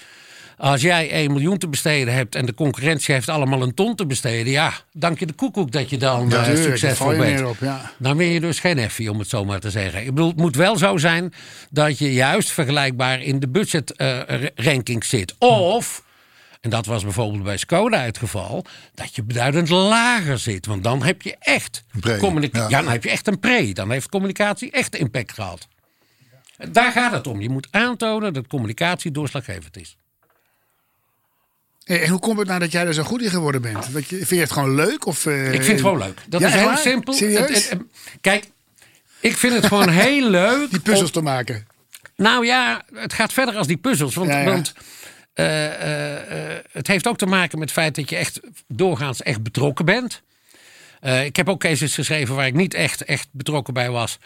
als 0.57 0.81
jij 0.81 1.11
1 1.11 1.31
miljoen 1.31 1.57
te 1.57 1.67
besteden 1.67 2.13
hebt 2.13 2.35
en 2.35 2.45
de 2.45 2.53
concurrentie 2.53 3.13
heeft 3.13 3.29
allemaal 3.29 3.61
een 3.61 3.73
ton 3.73 3.95
te 3.95 4.05
besteden. 4.05 4.51
Ja, 4.51 4.73
dank 4.93 5.19
je 5.19 5.25
de 5.25 5.33
koekoek 5.33 5.71
dat 5.71 5.89
je 5.89 5.97
dan 5.97 6.33
eh, 6.33 6.43
tuurlijk, 6.43 6.63
succesvol 6.65 7.15
bent. 7.17 7.43
op, 7.45 7.57
ja. 7.61 7.91
Dan 7.97 8.17
win 8.17 8.27
je 8.29 8.39
dus 8.39 8.59
geen 8.59 8.77
effie, 8.77 9.11
om 9.11 9.19
het 9.19 9.29
zo 9.29 9.45
maar 9.45 9.59
te 9.59 9.69
zeggen. 9.69 9.99
Ik 9.99 10.05
bedoel, 10.05 10.27
het 10.27 10.37
moet 10.37 10.55
wel 10.55 10.77
zo 10.77 10.97
zijn 10.97 11.33
dat 11.69 11.97
je 11.97 12.13
juist 12.13 12.51
vergelijkbaar 12.51 13.21
in 13.21 13.39
de 13.39 13.47
budgetrankings 13.49 15.09
zit. 15.09 15.35
Of 15.37 16.03
en 16.61 16.69
dat 16.69 16.85
was 16.85 17.03
bijvoorbeeld 17.03 17.43
bij 17.43 17.57
Skoda 17.57 18.01
het 18.01 18.17
geval, 18.17 18.65
dat 18.93 19.15
je 19.15 19.23
beduidend 19.23 19.69
lager 19.69 20.39
zit. 20.39 20.65
Want 20.65 20.83
dan 20.83 21.03
heb 21.03 21.21
je 21.21 21.35
echt, 21.39 21.83
ja. 22.01 22.17
ja. 22.51 22.67
dan 22.81 22.87
heb 22.91 23.03
je 23.03 23.09
echt 23.09 23.27
een 23.27 23.39
pre. 23.39 23.73
Dan 23.73 23.91
heeft 23.91 24.09
communicatie 24.09 24.71
echt 24.71 24.95
impact 24.95 25.31
gehad. 25.33 25.67
Daar 26.71 26.91
gaat 26.91 27.11
het 27.11 27.27
om. 27.27 27.41
Je 27.41 27.49
moet 27.49 27.67
aantonen 27.71 28.33
dat 28.33 28.47
communicatie 28.47 29.11
doorslaggevend 29.11 29.77
is. 29.77 29.97
Hey, 31.83 32.01
En 32.03 32.09
hoe 32.09 32.19
komt 32.19 32.37
het 32.39 32.47
nou 32.47 32.59
dat 32.59 32.71
jij 32.71 32.85
er 32.85 32.93
zo 32.93 33.03
goed 33.03 33.21
in 33.21 33.29
geworden 33.29 33.61
bent? 33.61 33.93
Dat 33.93 34.09
je, 34.09 34.15
vind 34.15 34.29
je 34.29 34.39
het 34.39 34.51
gewoon 34.51 34.75
leuk? 34.75 35.05
Of, 35.05 35.25
eh, 35.25 35.45
Ik 35.45 35.51
vind 35.63 35.67
het 35.67 35.79
gewoon 35.79 35.97
leuk. 35.97 36.19
Dat 36.29 36.41
ja, 36.41 36.47
is 36.47 36.53
heel 36.53 36.65
waar? 36.65 36.77
simpel. 36.77 37.13
Serieus? 37.13 37.39
Het- 37.39 37.49
het- 37.49 37.69
het- 37.69 37.81
kijk, 38.21 38.45
ik 39.19 39.37
vind 39.37 39.53
het 39.53 39.65
gewoon 39.65 39.89
heel 40.05 40.29
leuk. 40.29 40.69
Die 40.69 40.79
puzzels 40.79 41.07
om- 41.09 41.13
te 41.15 41.21
maken. 41.21 41.67
Nou 42.15 42.45
ja, 42.45 42.81
het 42.93 43.13
gaat 43.13 43.33
verder 43.33 43.55
als 43.55 43.67
die 43.67 43.77
puzzels. 43.77 44.15
Want, 44.15 44.29
Ja, 44.29 44.39
ja. 44.39 44.45
want 44.45 44.73
eh, 45.41 45.65
eh, 45.65 46.55
eh, 46.55 46.63
het 46.71 46.87
heeft 46.87 47.07
ook 47.07 47.17
te 47.17 47.25
maken 47.25 47.59
met 47.59 47.69
het 47.69 47.77
feit 47.77 47.95
dat 47.95 48.09
je 48.09 48.15
echt 48.15 48.39
doorgaans 48.67 49.21
echt 49.21 49.43
betrokken 49.43 49.85
bent. 49.85 50.21
Ik 51.23 51.35
heb 51.35 51.49
ook 51.49 51.59
cases 51.59 51.93
geschreven 51.93 52.35
waar 52.35 52.45
ik 52.45 52.53
niet 52.53 52.73
echt, 52.73 53.03
echt 53.03 53.27
betrokken 53.31 53.73
bij 53.73 53.89
was. 53.89 54.17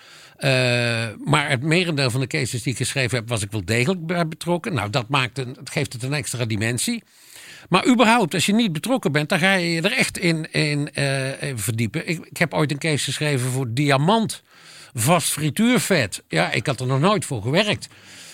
Maar 1.26 1.50
het 1.50 1.62
merendeel 1.62 2.12
van 2.12 2.20
de 2.20 2.28
cases 2.28 2.64
die 2.64 2.72
ik 2.72 2.78
geschreven 2.78 3.18
heb, 3.18 3.30
was 3.30 3.42
ik 3.42 3.52
wel 3.52 3.66
degelijk 3.66 4.06
bij 4.06 4.28
betrokken. 4.28 4.74
Nou, 4.74 4.90
dat 4.90 5.10
maakt 5.10 5.38
een, 5.38 5.56
het 5.60 5.70
geeft 5.70 5.94
het 5.94 6.04
een 6.04 6.14
extra 6.14 6.46
dimensie. 6.46 7.04
Maar 7.70 7.88
überhaupt, 7.88 8.34
als 8.34 8.46
je 8.46 8.54
niet 8.54 8.72
betrokken 8.72 9.12
bent, 9.12 9.30
dan 9.30 9.40
ga 9.40 9.54
je 9.54 9.72
je 9.72 9.82
er 9.82 9.92
echt 9.92 10.18
in, 10.18 10.52
in 10.52 10.94
in 11.40 11.58
verdiepen. 11.58 12.08
Ik, 12.08 12.26
ik 12.30 12.38
heb 12.38 12.54
ooit 12.54 12.72
een 12.72 12.78
case 12.78 13.04
geschreven 13.04 13.50
voor 13.50 13.74
diamant 13.74 14.44
vast 14.98 15.32
frituurvet. 15.32 16.24
Ja, 16.28 16.52
ik 16.52 16.66
had 16.66 16.80
er 16.80 16.88
nog 16.88 17.00
nooit 17.00 17.26
voor 17.26 17.42
gewerkt. 17.42 17.88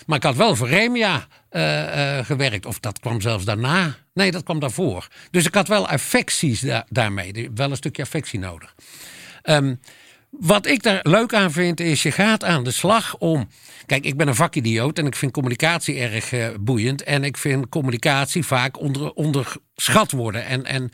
Maar 0.06 0.16
ik 0.16 0.22
had 0.22 0.36
wel 0.36 0.56
voor 0.56 0.68
Remia 0.68 1.26
eh, 1.48 2.18
eh, 2.18 2.26
gewerkt. 2.26 2.66
Of 2.66 2.80
dat 2.80 3.00
kwam 3.00 3.20
zelfs 3.20 3.44
daarna. 3.44 3.94
Nee, 4.14 4.30
dat 4.30 4.42
kwam 4.42 4.58
daarvoor. 4.60 5.08
Dus 5.30 5.46
ik 5.46 5.54
had 5.54 5.68
wel 5.68 5.88
affecties 5.88 6.60
da- 6.60 6.86
daarmee. 6.88 7.50
Wel 7.54 7.70
een 7.70 7.76
stukje 7.76 8.02
affectie 8.02 8.38
nodig. 8.38 8.74
Ehm, 9.42 9.74
wat 10.30 10.66
ik 10.66 10.82
daar 10.82 11.00
leuk 11.02 11.34
aan 11.34 11.52
vind, 11.52 11.80
is 11.80 12.02
je 12.02 12.12
gaat 12.12 12.44
aan 12.44 12.64
de 12.64 12.70
slag 12.70 13.16
om. 13.18 13.48
Kijk, 13.86 14.04
ik 14.04 14.16
ben 14.16 14.28
een 14.28 14.34
vakidioot 14.34 14.98
en 14.98 15.06
ik 15.06 15.16
vind 15.16 15.32
communicatie 15.32 15.98
erg 15.98 16.32
eh, 16.32 16.48
boeiend. 16.60 17.02
En 17.02 17.24
ik 17.24 17.36
vind 17.36 17.68
communicatie 17.68 18.44
vaak 18.44 18.80
onder, 18.80 19.12
onderschat 19.12 20.10
worden. 20.10 20.44
En, 20.44 20.64
en 20.64 20.90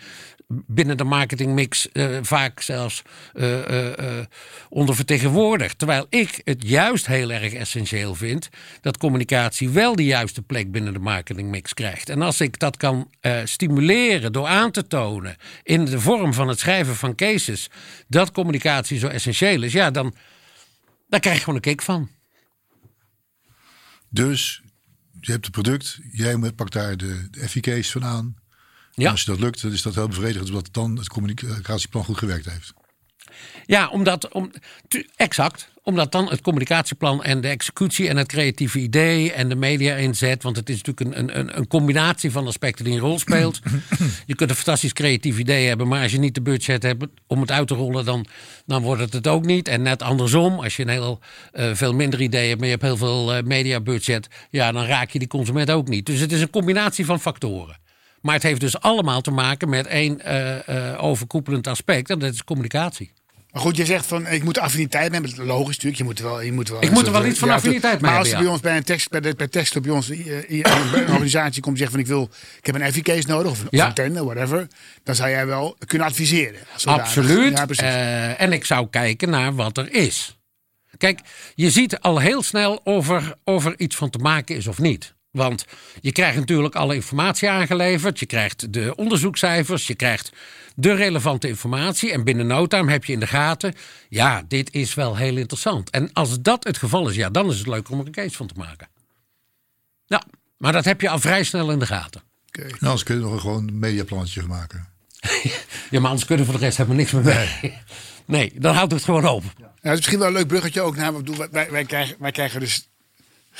binnen 0.48 0.96
de 0.96 1.04
marketingmix 1.04 1.92
eh, 1.92 2.18
vaak 2.22 2.60
zelfs 2.60 3.02
eh, 3.34 4.18
eh, 4.18 4.26
ondervertegenwoordigd. 4.68 5.78
Terwijl 5.78 6.06
ik 6.08 6.40
het 6.44 6.68
juist 6.68 7.06
heel 7.06 7.30
erg 7.30 7.52
essentieel 7.52 8.14
vind 8.14 8.48
dat 8.80 8.98
communicatie 8.98 9.68
wel 9.68 9.96
de 9.96 10.04
juiste 10.04 10.42
plek 10.42 10.72
binnen 10.72 10.92
de 10.92 10.98
marketingmix 10.98 11.74
krijgt. 11.74 12.08
En 12.08 12.22
als 12.22 12.40
ik 12.40 12.58
dat 12.58 12.76
kan 12.76 13.10
stimuleren 13.44 14.32
door 14.32 14.46
aan 14.46 14.70
te 14.70 14.86
tonen 14.86 15.36
in 15.62 15.84
de 15.84 16.00
vorm 16.00 16.34
van 16.34 16.48
het 16.48 16.58
schrijven 16.58 16.96
van 16.96 17.14
cases 17.14 17.70
dat 18.06 18.32
communicatie 18.32 18.98
zo 18.98 19.08
essentieel 19.08 19.62
is, 19.62 19.72
ja, 19.72 19.90
dan, 19.90 20.14
dan 21.08 21.20
krijg 21.20 21.36
je 21.36 21.42
gewoon 21.42 21.54
een 21.54 21.60
kick 21.60 21.82
van. 21.82 22.10
Dus 24.08 24.62
je 25.20 25.32
hebt 25.32 25.44
het 25.44 25.54
product, 25.54 25.98
jij 26.12 26.52
pakt 26.52 26.72
daar 26.72 26.96
de, 26.96 27.28
de 27.30 27.82
van 27.90 28.04
aan. 28.04 28.36
Ja. 28.98 29.10
Als 29.10 29.22
je 29.22 29.30
dat 29.30 29.40
lukt, 29.40 29.62
dan 29.62 29.72
is 29.72 29.82
dat 29.82 29.94
heel 29.94 30.08
bevredigend, 30.08 30.48
omdat 30.48 30.68
dan 30.72 30.96
het 30.96 31.08
communicatieplan 31.08 32.04
goed 32.04 32.18
gewerkt 32.18 32.50
heeft. 32.50 32.72
Ja, 33.66 33.88
omdat, 33.88 34.32
om, 34.32 34.50
exact. 35.16 35.68
Omdat 35.82 36.12
dan 36.12 36.28
het 36.28 36.40
communicatieplan 36.40 37.22
en 37.22 37.40
de 37.40 37.48
executie 37.48 38.08
en 38.08 38.16
het 38.16 38.26
creatieve 38.26 38.78
idee 38.78 39.32
en 39.32 39.48
de 39.48 39.54
media 39.54 39.94
inzet. 39.94 40.42
Want 40.42 40.56
het 40.56 40.68
is 40.68 40.82
natuurlijk 40.82 41.18
een, 41.18 41.38
een, 41.38 41.58
een 41.58 41.66
combinatie 41.66 42.30
van 42.30 42.46
aspecten 42.46 42.84
die 42.84 42.94
een 42.94 43.00
rol 43.00 43.18
speelt. 43.18 43.60
je 44.26 44.34
kunt 44.34 44.50
een 44.50 44.56
fantastisch 44.56 44.92
creatief 44.92 45.38
idee 45.38 45.66
hebben, 45.66 45.88
maar 45.88 46.02
als 46.02 46.12
je 46.12 46.18
niet 46.18 46.34
de 46.34 46.42
budget 46.42 46.82
hebt 46.82 47.06
om 47.26 47.40
het 47.40 47.50
uit 47.50 47.68
te 47.68 47.74
rollen, 47.74 48.04
dan, 48.04 48.26
dan 48.66 48.82
wordt 48.82 49.00
het 49.00 49.12
het 49.12 49.26
ook 49.26 49.44
niet. 49.44 49.68
En 49.68 49.82
net 49.82 50.02
andersom, 50.02 50.58
als 50.58 50.76
je 50.76 50.82
een 50.82 50.88
heel 50.88 51.20
eh, 51.52 51.74
veel 51.74 51.94
minder 51.94 52.20
idee 52.20 52.46
hebt, 52.46 52.58
maar 52.58 52.68
je 52.68 52.74
hebt 52.74 52.86
heel 52.86 52.96
veel 52.96 53.34
eh, 53.34 53.42
mediabudget, 53.42 54.28
ja, 54.50 54.72
dan 54.72 54.84
raak 54.84 55.10
je 55.10 55.18
die 55.18 55.28
consument 55.28 55.70
ook 55.70 55.88
niet. 55.88 56.06
Dus 56.06 56.20
het 56.20 56.32
is 56.32 56.40
een 56.40 56.50
combinatie 56.50 57.04
van 57.04 57.20
factoren. 57.20 57.76
Maar 58.28 58.36
het 58.36 58.46
heeft 58.46 58.60
dus 58.60 58.80
allemaal 58.80 59.20
te 59.20 59.30
maken 59.30 59.68
met 59.68 59.86
één 59.86 60.20
eh, 60.20 60.92
eh, 60.92 61.02
overkoepelend 61.04 61.66
aspect, 61.66 62.10
en 62.10 62.18
dat 62.18 62.32
is 62.32 62.44
communicatie. 62.44 63.12
Maar 63.52 63.62
goed, 63.62 63.76
je 63.76 63.84
zegt 63.84 64.06
van 64.06 64.26
ik 64.26 64.44
moet 64.44 64.58
affiniteit 64.58 65.12
hebben. 65.12 65.32
Logisch 65.36 65.66
natuurlijk. 65.66 65.96
Je 65.96 66.04
moet 66.04 66.20
wel, 66.20 66.40
je 66.40 66.52
moet 66.52 66.68
wel 66.68 66.82
Ik 66.82 66.90
moet 66.90 67.06
er 67.06 67.12
wel 67.12 67.26
iets 67.26 67.38
van 67.38 67.48
ja, 67.48 67.54
affiniteit 67.54 68.00
mee 68.00 68.10
Maar 68.10 68.18
als 68.20 68.30
er 68.30 68.38
bij 68.38 68.46
ons 68.46 68.60
bij 68.60 68.76
een 68.76 68.84
tekst, 68.84 69.10
bij, 69.10 69.20
de, 69.20 69.34
bij 69.36 69.48
tekst 69.48 69.80
bij 69.82 69.90
ons 69.90 70.10
eh, 70.10 70.18
bij 70.48 71.00
een 71.00 71.08
organisatie 71.08 71.62
komt 71.62 71.74
en 71.74 71.80
zegt 71.80 71.90
van 71.90 72.00
ik 72.00 72.06
wil, 72.06 72.30
ik 72.58 72.66
heb 72.66 72.74
een 72.74 72.92
FI-case 72.92 73.28
nodig 73.28 73.50
of, 73.50 73.60
een- 73.60 73.66
Ja. 73.70 73.92
whatever. 74.24 74.66
Dan 75.02 75.14
zou 75.14 75.30
jij 75.30 75.46
wel 75.46 75.76
kunnen 75.86 76.06
adviseren. 76.06 76.60
zodanig. 76.76 77.04
Absoluut. 77.06 77.58
En 78.38 78.52
ik 78.52 78.64
zou 78.64 78.88
kijken 78.90 79.30
naar 79.30 79.54
wat 79.54 79.78
er 79.78 79.92
is. 79.92 80.38
Kijk, 80.96 81.20
je 81.54 81.70
ziet 81.70 82.00
al 82.00 82.18
heel 82.18 82.42
snel 82.42 82.80
of 82.84 83.08
er, 83.08 83.34
of 83.44 83.64
er 83.64 83.74
iets 83.78 83.96
van 83.96 84.10
te 84.10 84.18
maken 84.18 84.56
is 84.56 84.66
of 84.66 84.78
niet. 84.78 85.16
Want 85.38 85.64
je 86.00 86.12
krijgt 86.12 86.36
natuurlijk 86.36 86.74
alle 86.74 86.94
informatie 86.94 87.50
aangeleverd. 87.50 88.18
Je 88.18 88.26
krijgt 88.26 88.72
de 88.72 88.94
onderzoekscijfers. 88.96 89.86
Je 89.86 89.94
krijgt 89.94 90.32
de 90.74 90.94
relevante 90.94 91.48
informatie. 91.48 92.12
En 92.12 92.24
binnen 92.24 92.46
no 92.46 92.66
time 92.66 92.90
heb 92.90 93.04
je 93.04 93.12
in 93.12 93.20
de 93.20 93.26
gaten. 93.26 93.74
Ja, 94.08 94.42
dit 94.48 94.72
is 94.72 94.94
wel 94.94 95.16
heel 95.16 95.36
interessant. 95.36 95.90
En 95.90 96.12
als 96.12 96.40
dat 96.40 96.64
het 96.64 96.76
geval 96.76 97.08
is, 97.08 97.16
ja, 97.16 97.30
dan 97.30 97.50
is 97.50 97.58
het 97.58 97.66
leuk 97.66 97.90
om 97.90 98.00
er 98.00 98.06
een 98.06 98.12
case 98.12 98.36
van 98.36 98.46
te 98.46 98.54
maken. 98.56 98.88
Ja, 100.06 100.22
maar 100.56 100.72
dat 100.72 100.84
heb 100.84 101.00
je 101.00 101.08
al 101.08 101.18
vrij 101.18 101.44
snel 101.44 101.70
in 101.70 101.78
de 101.78 101.86
gaten. 101.86 102.22
Oké. 102.46 102.62
Nou, 102.62 102.78
anders 102.80 103.02
kun 103.02 103.16
je 103.16 103.22
nog 103.22 103.40
gewoon 103.40 103.68
een 103.68 103.78
mediaplannetje 103.78 104.40
gaan 104.40 104.48
maken. 104.48 104.88
Ja, 105.90 106.00
maar 106.00 106.10
anders 106.10 106.26
kunnen 106.26 106.46
we 106.46 106.50
voor 106.50 106.60
de 106.60 106.66
rest 106.66 106.76
helemaal 106.78 106.98
niks 106.98 107.12
meer 107.12 107.24
mee. 107.24 107.74
Nee, 108.24 108.52
dan 108.54 108.74
houdt 108.74 108.92
het 108.92 109.04
gewoon 109.04 109.26
op. 109.26 109.42
Nou, 109.42 109.70
het 109.80 109.90
is 109.90 109.96
misschien 109.96 110.18
wel 110.18 110.26
een 110.26 110.34
leuk 110.34 110.46
bruggetje 110.46 110.80
ook 110.80 110.96
naar. 110.96 111.12
Wij, 111.50 111.70
wij, 111.70 111.84
krijgen, 111.84 112.16
wij 112.18 112.30
krijgen 112.30 112.60
dus 112.60 112.88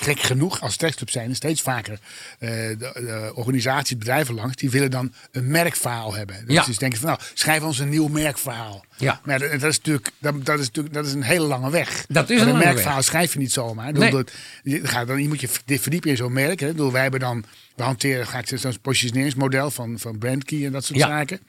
gek 0.01 0.21
genoeg 0.21 0.61
als 0.61 0.77
tekstclub 0.77 1.11
zijn 1.11 1.35
steeds 1.35 1.63
vaker 1.63 1.99
eh, 2.39 2.49
de, 2.51 2.77
de 2.95 3.31
organisaties, 3.35 3.97
bedrijven 3.99 4.35
langs. 4.35 4.57
Die 4.57 4.71
willen 4.71 4.91
dan 4.91 5.13
een 5.33 5.51
merkverhaal 5.51 6.15
hebben. 6.15 6.47
Dus 6.47 6.55
Ja. 6.55 6.63
ze 6.63 6.79
denken 6.79 6.99
van 6.99 7.09
nou, 7.09 7.21
schrijf 7.35 7.63
ons 7.63 7.79
een 7.79 7.89
nieuw 7.89 8.09
merkverhaal. 8.09 8.85
Ja. 8.97 9.21
Maar 9.25 9.39
dat, 9.39 9.51
dat 9.51 9.63
is 9.71 9.77
natuurlijk, 9.77 10.11
dat, 10.19 10.45
dat 10.45 10.59
is 10.59 10.67
natuurlijk 10.67 10.95
dat 10.95 11.07
is 11.07 11.13
een 11.13 11.23
hele 11.23 11.47
lange 11.47 11.71
weg. 11.71 12.05
Dat 12.09 12.31
is 12.31 12.41
een 12.41 12.59
merkverhaal 12.59 12.95
weg. 12.97 13.05
schrijf 13.05 13.33
je 13.33 13.39
niet 13.39 13.53
zomaar. 13.53 13.93
Nee. 13.93 14.11
dat- 14.11 14.33
je, 14.63 14.87
gaat 14.87 15.07
dan, 15.07 15.23
je 15.23 15.29
moet 15.29 15.41
je 15.41 15.49
verdiepen 15.79 16.11
in 16.11 16.17
zo'n 16.17 16.33
merk. 16.33 16.61
Hè. 16.61 16.67
Bedoel, 16.67 16.93
wij 16.93 17.03
hebben 17.03 17.21
dan, 17.21 17.45
we 17.77 17.83
hanteren 17.83 18.27
ga 18.27 18.39
ik 18.39 18.49
zeggen, 18.49 18.73
zo'n 18.73 18.81
positioneringsmodel 18.81 19.71
van, 19.71 19.99
van 19.99 20.19
brandkey 20.19 20.65
en 20.67 20.73
dat 20.73 20.85
soort 20.85 20.99
Ja. 20.99 21.07
zaken. 21.07 21.41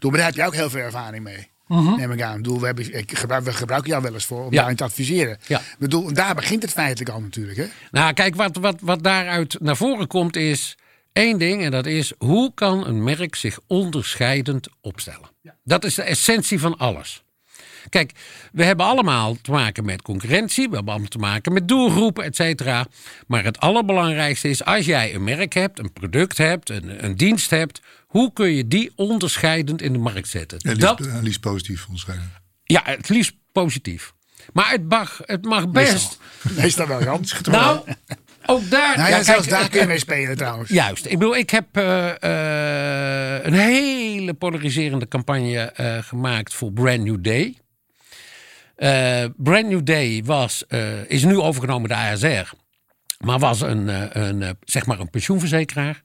Maar 0.00 0.10
daar 0.12 0.24
heb 0.24 0.34
je 0.34 0.44
ook 0.46 0.54
heel 0.54 0.70
veel 0.70 0.80
ervaring 0.80 1.24
mee. 1.24 1.48
Neem 1.72 2.12
ik 2.12 2.22
aan. 2.22 2.36
Ik 2.36 2.42
bedoel, 2.42 2.60
we, 2.60 2.66
hebben, 2.66 2.84
gebruik, 3.06 3.44
we 3.44 3.52
gebruiken 3.52 3.90
jou 3.90 4.02
wel 4.02 4.14
eens 4.14 4.24
voor 4.24 4.44
om. 4.44 4.52
Ja. 4.52 4.58
daarin 4.58 4.76
te 4.76 4.84
adviseren. 4.84 5.38
Ja. 5.46 5.58
Ik 5.58 5.76
bedoel, 5.78 6.12
daar 6.12 6.34
begint 6.34 6.62
het 6.62 6.72
feitelijk 6.72 7.10
al 7.10 7.20
natuurlijk. 7.20 7.56
Hè? 7.56 7.66
Nou, 7.90 8.12
kijk, 8.12 8.34
wat, 8.34 8.56
wat, 8.56 8.76
wat 8.80 9.02
daaruit 9.02 9.56
naar 9.60 9.76
voren 9.76 10.06
komt 10.06 10.36
is 10.36 10.76
één 11.12 11.38
ding. 11.38 11.62
En 11.62 11.70
dat 11.70 11.86
is, 11.86 12.12
hoe 12.18 12.54
kan 12.54 12.86
een 12.86 13.02
merk 13.02 13.34
zich 13.34 13.58
onderscheidend 13.66 14.68
opstellen? 14.80 15.30
Dat 15.64 15.84
is 15.84 15.94
de 15.94 16.02
essentie 16.02 16.60
van 16.60 16.78
alles. 16.78 17.22
Kijk, 17.88 18.12
we 18.52 18.64
hebben 18.64 18.86
allemaal 18.86 19.36
te 19.42 19.50
maken 19.50 19.84
met 19.84 20.02
concurrentie. 20.02 20.68
We 20.68 20.74
hebben 20.74 20.92
allemaal 20.92 21.10
te 21.10 21.18
maken 21.18 21.52
met 21.52 21.68
doelgroepen, 21.68 22.24
et 22.24 22.36
cetera. 22.36 22.86
Maar 23.26 23.44
het 23.44 23.60
allerbelangrijkste 23.60 24.48
is, 24.48 24.64
als 24.64 24.86
jij 24.86 25.14
een 25.14 25.24
merk 25.24 25.52
hebt, 25.52 25.78
een 25.78 25.92
product 25.92 26.38
hebt, 26.38 26.70
een, 26.70 27.04
een 27.04 27.16
dienst 27.16 27.50
hebt... 27.50 27.80
hoe 28.06 28.32
kun 28.32 28.50
je 28.50 28.68
die 28.68 28.92
onderscheidend 28.96 29.82
in 29.82 29.92
de 29.92 29.98
markt 29.98 30.28
zetten? 30.28 30.58
Liefst, 30.62 30.80
Dat, 30.80 31.00
en 31.00 31.22
liefst 31.22 31.40
positief 31.40 31.84
onderscheiden. 31.86 32.30
ja, 32.64 32.80
het 32.84 33.08
liefst 33.08 33.32
positief. 33.52 34.12
Maar 34.52 34.70
het 34.70 34.88
mag, 34.88 35.20
het 35.24 35.44
mag 35.44 35.68
best... 35.68 36.18
Meestal 36.56 36.86
wel, 36.86 37.02
Jan. 37.02 37.24
Nou, 37.50 37.80
ook 38.46 38.70
daar... 38.70 38.96
Nou 38.96 39.10
ja, 39.10 39.16
ja, 39.16 39.22
zelfs 39.22 39.46
kijk, 39.46 39.60
daar 39.60 39.68
kun 39.68 39.80
je 39.80 39.86
mee 39.86 39.98
spelen 39.98 40.36
trouwens. 40.36 40.70
Juist. 40.70 41.04
Ik 41.06 41.18
bedoel, 41.18 41.36
ik 41.36 41.50
heb 41.50 41.66
eh, 41.72 42.08
eh, 43.36 43.44
een 43.44 43.52
hele 43.52 44.34
polariserende 44.34 45.08
campagne 45.08 45.60
eh, 45.60 45.98
gemaakt 46.02 46.54
voor 46.54 46.72
Brand 46.72 47.04
New 47.04 47.18
Day. 47.20 47.56
Eh, 48.82 49.24
Brand 49.36 49.68
New 49.68 49.84
Day 49.84 50.22
was, 50.24 50.66
eh, 50.66 51.10
is 51.10 51.24
nu 51.24 51.38
overgenomen 51.38 51.88
door 51.88 51.98
ASR. 51.98 52.52
Maar 53.18 53.38
was 53.38 53.60
een, 53.60 53.88
eh, 53.88 54.06
een, 54.10 54.56
zeg 54.64 54.86
maar 54.86 55.00
een 55.00 55.10
pensioenverzekeraar. 55.10 56.02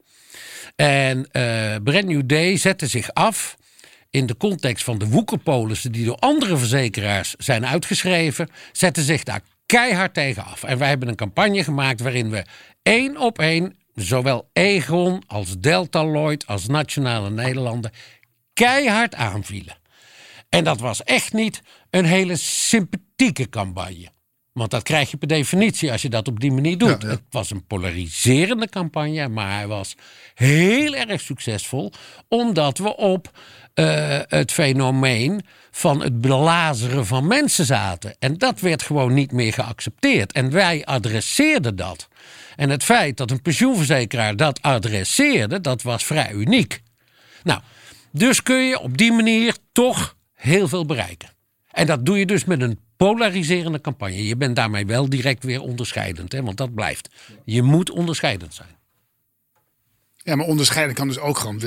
En 0.76 1.28
Brand 1.84 2.06
New 2.06 2.22
Day 2.26 2.58
zette 2.58 2.88
zich 2.88 3.14
af 3.14 3.58
in 4.10 4.26
de 4.26 4.38
context 4.38 4.84
van 4.84 4.98
de 4.98 5.08
woekerpolissen 5.08 5.92
die 5.92 6.06
door 6.06 6.16
andere 6.16 6.58
verzekeraars 6.58 7.36
zijn 7.38 7.66
uitgeschreven, 7.66 8.50
zette 8.72 9.02
zich 9.02 9.24
daar 9.24 9.42
keihard 9.66 10.14
tegen 10.14 10.44
af. 10.46 10.64
En 10.64 10.78
wij 10.78 10.90
hebben 10.90 11.08
een 11.08 11.16
campagne 11.16 11.64
gemaakt 11.64 12.02
waarin 12.02 12.30
we 12.30 12.46
één 12.84 13.18
op 13.18 13.40
één, 13.40 13.78
zowel 13.96 14.50
Egon 14.54 15.24
als 15.28 15.60
Delta 15.60 16.06
Lloyd 16.06 16.48
als 16.48 16.68
Nationale 16.68 17.30
Nederlanden, 17.30 17.92
keihard 18.54 19.16
aanvielen. 19.16 19.78
En 20.50 20.64
dat 20.64 20.80
was 20.80 21.04
echt 21.04 21.34
niet 21.34 21.62
een 21.90 22.06
hele 22.06 22.36
sympathieke 22.36 23.50
campagne. 23.50 24.10
Want 24.58 24.72
dat 24.72 24.84
krijg 24.84 25.12
je 25.12 25.18
per 25.18 25.28
definitie 25.28 25.92
als 25.92 26.02
je 26.02 26.10
dat 26.10 26.28
op 26.28 26.40
die 26.40 26.52
manier 26.52 26.78
doet. 26.78 27.02
Het 27.02 27.22
was 27.30 27.50
een 27.50 27.66
polariserende 27.66 28.70
campagne, 28.70 29.28
maar 29.28 29.56
hij 29.56 29.68
was 29.68 29.96
heel 30.34 30.96
erg 30.96 31.22
succesvol. 31.22 31.92
Omdat 32.28 32.78
we 32.78 32.96
op 32.96 33.32
uh, 33.76 34.20
het 34.28 34.52
fenomeen 34.52 35.46
van 35.72 36.02
het 36.02 36.22
belazeren 36.22 37.06
van 37.06 37.28
mensen 37.28 37.66
zaten. 37.66 38.16
En 38.20 38.38
dat 38.38 38.60
werd 38.60 38.82
gewoon 38.82 39.14
niet 39.14 39.32
meer 39.32 39.54
geaccepteerd. 39.54 40.32
En 40.32 40.52
wij 40.52 40.86
adresseerden 40.86 41.76
dat. 41.76 42.08
En 42.56 42.70
het 42.70 42.84
feit 42.84 43.18
dat 43.18 43.32
een 43.32 43.42
pensioenverzekeraar 43.42 44.36
dat 44.36 44.62
adresseerde, 44.62 45.62
dat 45.62 45.82
was 45.82 46.04
vrij 46.06 46.32
uniek. 46.32 46.82
Nou, 47.44 47.62
dus 48.12 48.44
kun 48.44 48.64
je 48.64 48.80
op 48.80 48.98
die 48.98 49.12
manier 49.12 49.56
toch 49.72 50.16
heel 50.38 50.68
veel 50.68 50.86
bereiken. 50.86 51.30
En 51.72 51.88
dat 51.88 52.06
doe 52.06 52.20
je 52.20 52.26
dus 52.26 52.46
met 52.46 52.62
een 52.62 52.80
polariserende 52.98 53.82
campagne. 53.82 54.26
Je 54.26 54.38
bent 54.38 54.56
daarmee 54.56 54.86
wel 54.86 55.10
direct 55.10 55.44
weer 55.44 55.62
onderscheidend, 55.62 56.32
hè, 56.32 56.44
want 56.44 56.58
dat 56.58 56.74
blijft. 56.74 57.10
Je 57.46 57.62
moet 57.62 57.90
onderscheidend 57.90 58.54
zijn. 58.54 58.77
Ja, 60.28 60.36
maar 60.36 60.46
onderscheiden 60.46 60.96
kan 60.96 61.08
dus 61.08 61.20
ook 61.20 61.38
gewoon. 61.38 61.62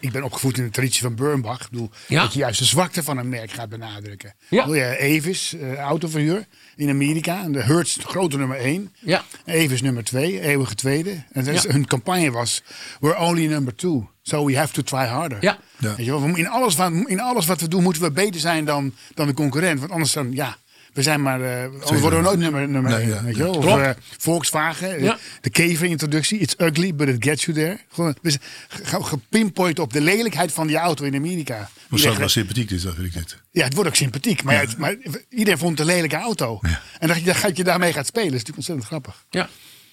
Ik 0.00 0.12
ben 0.12 0.22
opgevoed 0.22 0.58
in 0.58 0.64
de 0.64 0.70
traditie 0.70 1.02
van 1.02 1.14
Burnbach. 1.14 1.60
Ik 1.60 1.70
bedoel, 1.70 1.90
Dat 2.08 2.32
je 2.32 2.38
juist 2.38 2.58
de 2.58 2.64
zwakte 2.64 3.02
van 3.02 3.18
een 3.18 3.28
merk 3.28 3.50
gaat 3.50 3.68
benadrukken. 3.68 4.34
Ja. 4.48 4.64
Wil 4.64 4.74
je 4.74 4.98
Evis, 4.98 5.54
uh, 5.54 5.74
autoverhuur 5.74 6.46
in 6.76 6.88
Amerika. 6.88 7.42
En 7.42 7.52
de 7.52 7.62
Hertz, 7.62 7.98
grote 8.00 8.36
nummer 8.36 8.56
1. 8.56 8.92
Ja. 8.98 9.24
Evis 9.44 9.82
nummer 9.82 10.04
2, 10.04 10.40
eeuwige 10.40 10.74
tweede. 10.74 11.24
En 11.32 11.70
hun 11.70 11.86
campagne 11.86 12.30
was: 12.30 12.62
We're 13.00 13.18
only 13.18 13.46
number 13.46 13.76
2. 13.76 14.08
So 14.22 14.46
we 14.46 14.56
have 14.56 14.72
to 14.72 14.82
try 14.82 15.04
harder. 15.06 15.38
Ja. 15.40 15.58
Weet 15.78 15.96
je 15.96 16.10
wel, 16.10 16.36
in, 16.36 16.48
alles 16.48 16.76
wat, 16.76 16.92
in 17.06 17.20
alles 17.20 17.46
wat 17.46 17.60
we 17.60 17.68
doen 17.68 17.82
moeten 17.82 18.02
we 18.02 18.10
beter 18.10 18.40
zijn 18.40 18.64
dan, 18.64 18.94
dan 19.14 19.26
de 19.26 19.34
concurrent. 19.34 19.80
Want 19.80 19.92
anders 19.92 20.12
dan, 20.12 20.32
ja, 20.32 20.56
we 20.94 21.02
zijn 21.02 21.22
maar, 21.22 21.40
uh, 21.40 21.46
we 21.46 21.98
worden 21.98 22.18
we 22.18 22.24
nooit 22.24 22.38
nummer, 22.38 22.68
nummer 22.68 22.90
nee, 22.92 23.12
één, 23.12 23.24
weet 23.24 23.36
je 23.36 23.42
wel? 23.42 23.54
Of 23.54 23.64
uh, 23.64 23.90
Volkswagen, 24.18 25.02
ja. 25.02 25.18
de 25.40 25.50
Kever-introductie. 25.50 26.38
It's 26.38 26.54
ugly, 26.58 26.94
but 26.94 27.08
it 27.08 27.24
gets 27.24 27.44
you 27.44 27.56
there. 27.56 27.78
Gewoon 27.88 28.16
dus, 28.22 28.36
gepinpoint 28.84 29.78
op 29.78 29.92
de 29.92 30.00
lelijkheid 30.00 30.52
van 30.52 30.66
die 30.66 30.76
auto 30.76 31.04
in 31.04 31.14
Amerika. 31.14 31.70
Hoe 31.88 31.98
zou 31.98 32.18
wel 32.18 32.28
sympathiek 32.28 32.70
is, 32.70 32.82
dat 32.82 32.94
vind 32.94 33.06
ik 33.06 33.12
dit. 33.12 33.36
Ja, 33.50 33.64
het 33.64 33.74
wordt 33.74 33.88
ook 33.88 33.96
sympathiek. 33.96 34.42
Maar, 34.42 34.54
ja. 34.54 34.68
maar 34.78 34.96
iedereen 35.28 35.58
vond 35.58 35.78
het 35.78 35.88
een 35.88 35.94
lelijke 35.94 36.16
auto. 36.16 36.60
En 36.98 37.08
dat 37.08 37.18
je, 37.18 37.34
dat 37.42 37.56
je 37.56 37.64
daarmee 37.64 37.92
gaat 37.92 38.06
spelen, 38.06 38.26
is 38.26 38.44
natuurlijk 38.44 38.56
ontzettend 38.56 38.86
grappig. 38.86 39.24
Ja. 39.30 39.48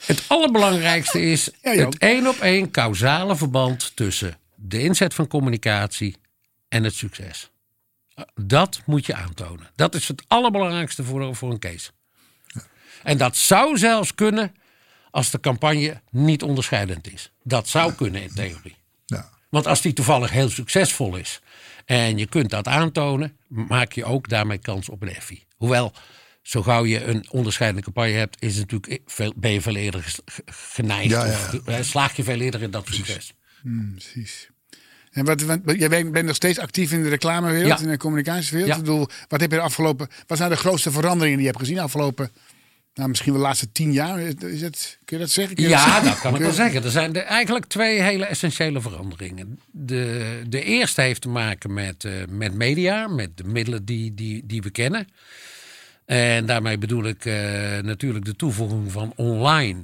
Het 0.05 0.23
allerbelangrijkste 0.27 1.21
is 1.21 1.49
het 1.61 1.97
één 1.97 2.27
op 2.27 2.35
één 2.35 2.71
causale 2.71 3.35
verband 3.35 3.91
tussen 3.95 4.37
de 4.55 4.81
inzet 4.81 5.13
van 5.13 5.27
communicatie 5.27 6.15
en 6.67 6.83
het 6.83 6.93
succes. 6.93 7.49
Dat 8.35 8.81
moet 8.85 9.05
je 9.05 9.15
aantonen. 9.15 9.69
Dat 9.75 9.95
is 9.95 10.07
het 10.07 10.23
allerbelangrijkste 10.27 11.03
voor, 11.03 11.35
voor 11.35 11.51
een 11.51 11.59
case. 11.59 11.91
En 13.03 13.17
dat 13.17 13.35
zou 13.35 13.77
zelfs 13.77 14.15
kunnen 14.15 14.55
als 15.11 15.29
de 15.31 15.39
campagne 15.39 16.01
niet 16.09 16.43
onderscheidend 16.43 17.11
is. 17.11 17.31
Dat 17.43 17.67
zou 17.67 17.93
kunnen 17.93 18.21
in 18.21 18.33
theorie. 18.33 18.75
Ja. 19.05 19.29
Want 19.49 19.67
als 19.67 19.81
die 19.81 19.93
toevallig 19.93 20.31
heel 20.31 20.49
succesvol 20.49 21.15
is 21.15 21.41
en 21.85 22.17
je 22.17 22.25
kunt 22.25 22.49
dat 22.49 22.67
aantonen, 22.67 23.37
maak 23.47 23.91
je 23.91 24.05
ook 24.05 24.29
daarmee 24.29 24.57
kans 24.57 24.89
op 24.89 25.01
een 25.01 25.15
effie. 25.15 25.45
Hoewel, 25.57 25.93
zo 26.41 26.61
gauw 26.61 26.85
je 26.85 27.03
een 27.03 27.25
onderscheidende 27.29 27.83
campagne 27.83 28.11
hebt, 28.11 28.41
is 28.41 28.57
het 28.57 28.71
natuurlijk 28.71 29.01
veel, 29.11 29.33
ben 29.35 29.51
je 29.51 29.61
veel 29.61 29.75
eerder 29.75 30.15
geneigd. 30.45 31.09
Ja, 31.09 31.25
Of, 31.25 31.85
slaag 31.85 32.15
je 32.15 32.23
veel 32.23 32.39
eerder 32.39 32.61
in 32.61 32.71
dat 32.71 32.87
succes. 32.89 33.33
Hmm, 33.61 33.91
precies. 33.91 34.49
En 35.11 35.25
wat, 35.25 35.41
wat, 35.41 35.61
jij 35.65 35.89
bent 35.89 36.25
nog 36.25 36.35
steeds 36.35 36.59
actief 36.59 36.91
in 36.91 37.03
de 37.03 37.09
reclamewereld, 37.09 37.81
in 37.81 37.89
de 37.89 37.97
communicatiewereld. 37.97 38.69
Ja. 38.69 38.75
Ik 38.75 38.81
bedoel, 38.81 39.07
wat 39.27 39.41
heb 39.41 39.51
je 39.51 39.57
de 39.57 39.63
afgelopen, 39.63 40.07
wat 40.27 40.37
zijn 40.37 40.49
de 40.49 40.55
grootste 40.55 40.91
veranderingen 40.91 41.37
die 41.37 41.45
je 41.45 41.51
hebt 41.51 41.59
gezien 41.59 41.75
de 41.75 41.81
afgelopen, 41.81 42.31
nou, 42.93 43.09
misschien 43.09 43.33
de 43.33 43.39
laatste 43.39 43.71
tien 43.71 43.91
jaar? 43.91 44.19
Is 44.19 44.61
het, 44.61 44.97
kun 45.05 45.17
je 45.17 45.23
dat 45.23 45.31
zeggen? 45.31 45.61
ja, 45.61 45.99
dat, 45.99 46.19
kan 46.19 46.35
ik 46.35 46.41
wel 46.41 46.51
zeggen. 46.51 46.83
Er 46.83 46.91
zijn 46.91 47.15
eigenlijk 47.15 47.65
twee 47.65 48.01
hele 48.01 48.25
essentiële 48.25 48.81
veranderingen. 48.81 49.59
De, 49.71 50.41
de 50.47 50.63
eerste 50.63 51.01
heeft 51.01 51.21
te 51.21 51.29
maken 51.29 51.73
met, 51.73 52.03
uh, 52.03 52.13
met 52.29 52.53
media, 52.53 53.07
met 53.07 53.37
de 53.37 53.43
middelen 53.43 53.85
die, 53.85 54.13
die, 54.13 54.45
die 54.45 54.61
we 54.61 54.69
kennen. 54.69 55.07
En 56.05 56.45
daarmee 56.45 56.77
bedoel 56.77 57.03
ik 57.03 57.25
uh, 57.25 57.33
natuurlijk 57.79 58.25
de 58.25 58.35
toevoeging 58.35 58.91
van 58.91 59.13
online. 59.15 59.83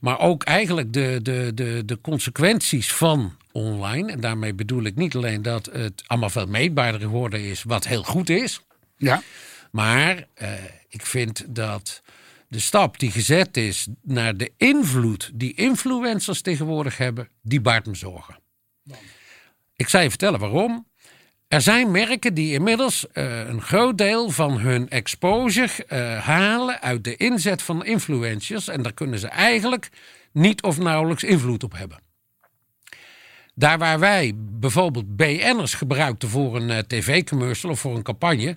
Maar 0.00 0.18
ook 0.18 0.44
eigenlijk 0.44 0.92
de, 0.92 1.18
de, 1.22 1.50
de, 1.54 1.82
de 1.84 2.00
consequenties 2.00 2.92
van 2.92 3.36
online. 3.52 4.12
En 4.12 4.20
daarmee 4.20 4.54
bedoel 4.54 4.82
ik 4.82 4.96
niet 4.96 5.14
alleen 5.14 5.42
dat 5.42 5.66
het 5.72 6.02
allemaal 6.06 6.30
veel 6.30 6.46
meetbaarder 6.46 7.00
geworden 7.00 7.40
is, 7.40 7.62
wat 7.62 7.86
heel 7.86 8.02
goed 8.02 8.28
is. 8.28 8.60
Ja. 8.96 9.22
Maar 9.70 10.26
eh, 10.34 10.52
ik 10.88 11.06
vind 11.06 11.44
dat 11.54 12.02
de 12.48 12.58
stap 12.58 12.98
die 12.98 13.10
gezet 13.10 13.56
is 13.56 13.86
naar 14.02 14.36
de 14.36 14.52
invloed 14.56 15.30
die 15.34 15.54
influencers 15.54 16.40
tegenwoordig 16.40 16.96
hebben, 16.96 17.28
die 17.42 17.60
baart 17.60 17.86
me 17.86 17.94
zorgen. 17.94 18.38
Ik 19.76 19.88
zal 19.88 20.00
je 20.00 20.08
vertellen 20.08 20.40
waarom. 20.40 20.86
Er 21.48 21.60
zijn 21.60 21.90
merken 21.90 22.34
die 22.34 22.52
inmiddels 22.52 23.06
uh, 23.14 23.48
een 23.48 23.62
groot 23.62 23.98
deel 23.98 24.30
van 24.30 24.58
hun 24.58 24.88
exposure 24.88 25.86
uh, 25.88 26.18
halen 26.18 26.80
uit 26.80 27.04
de 27.04 27.16
inzet 27.16 27.62
van 27.62 27.84
influencers. 27.84 28.68
En 28.68 28.82
daar 28.82 28.92
kunnen 28.92 29.18
ze 29.18 29.28
eigenlijk 29.28 29.88
niet 30.32 30.62
of 30.62 30.78
nauwelijks 30.78 31.22
invloed 31.22 31.64
op 31.64 31.72
hebben. 31.72 31.98
Daar 33.60 33.78
waar 33.78 33.98
wij 33.98 34.32
bijvoorbeeld 34.36 35.16
BN'ers 35.16 35.74
gebruikten 35.74 36.28
voor 36.28 36.56
een 36.56 36.68
uh, 36.68 36.78
tv-commercial 36.78 37.72
of 37.72 37.80
voor 37.80 37.96
een 37.96 38.02
campagne, 38.02 38.56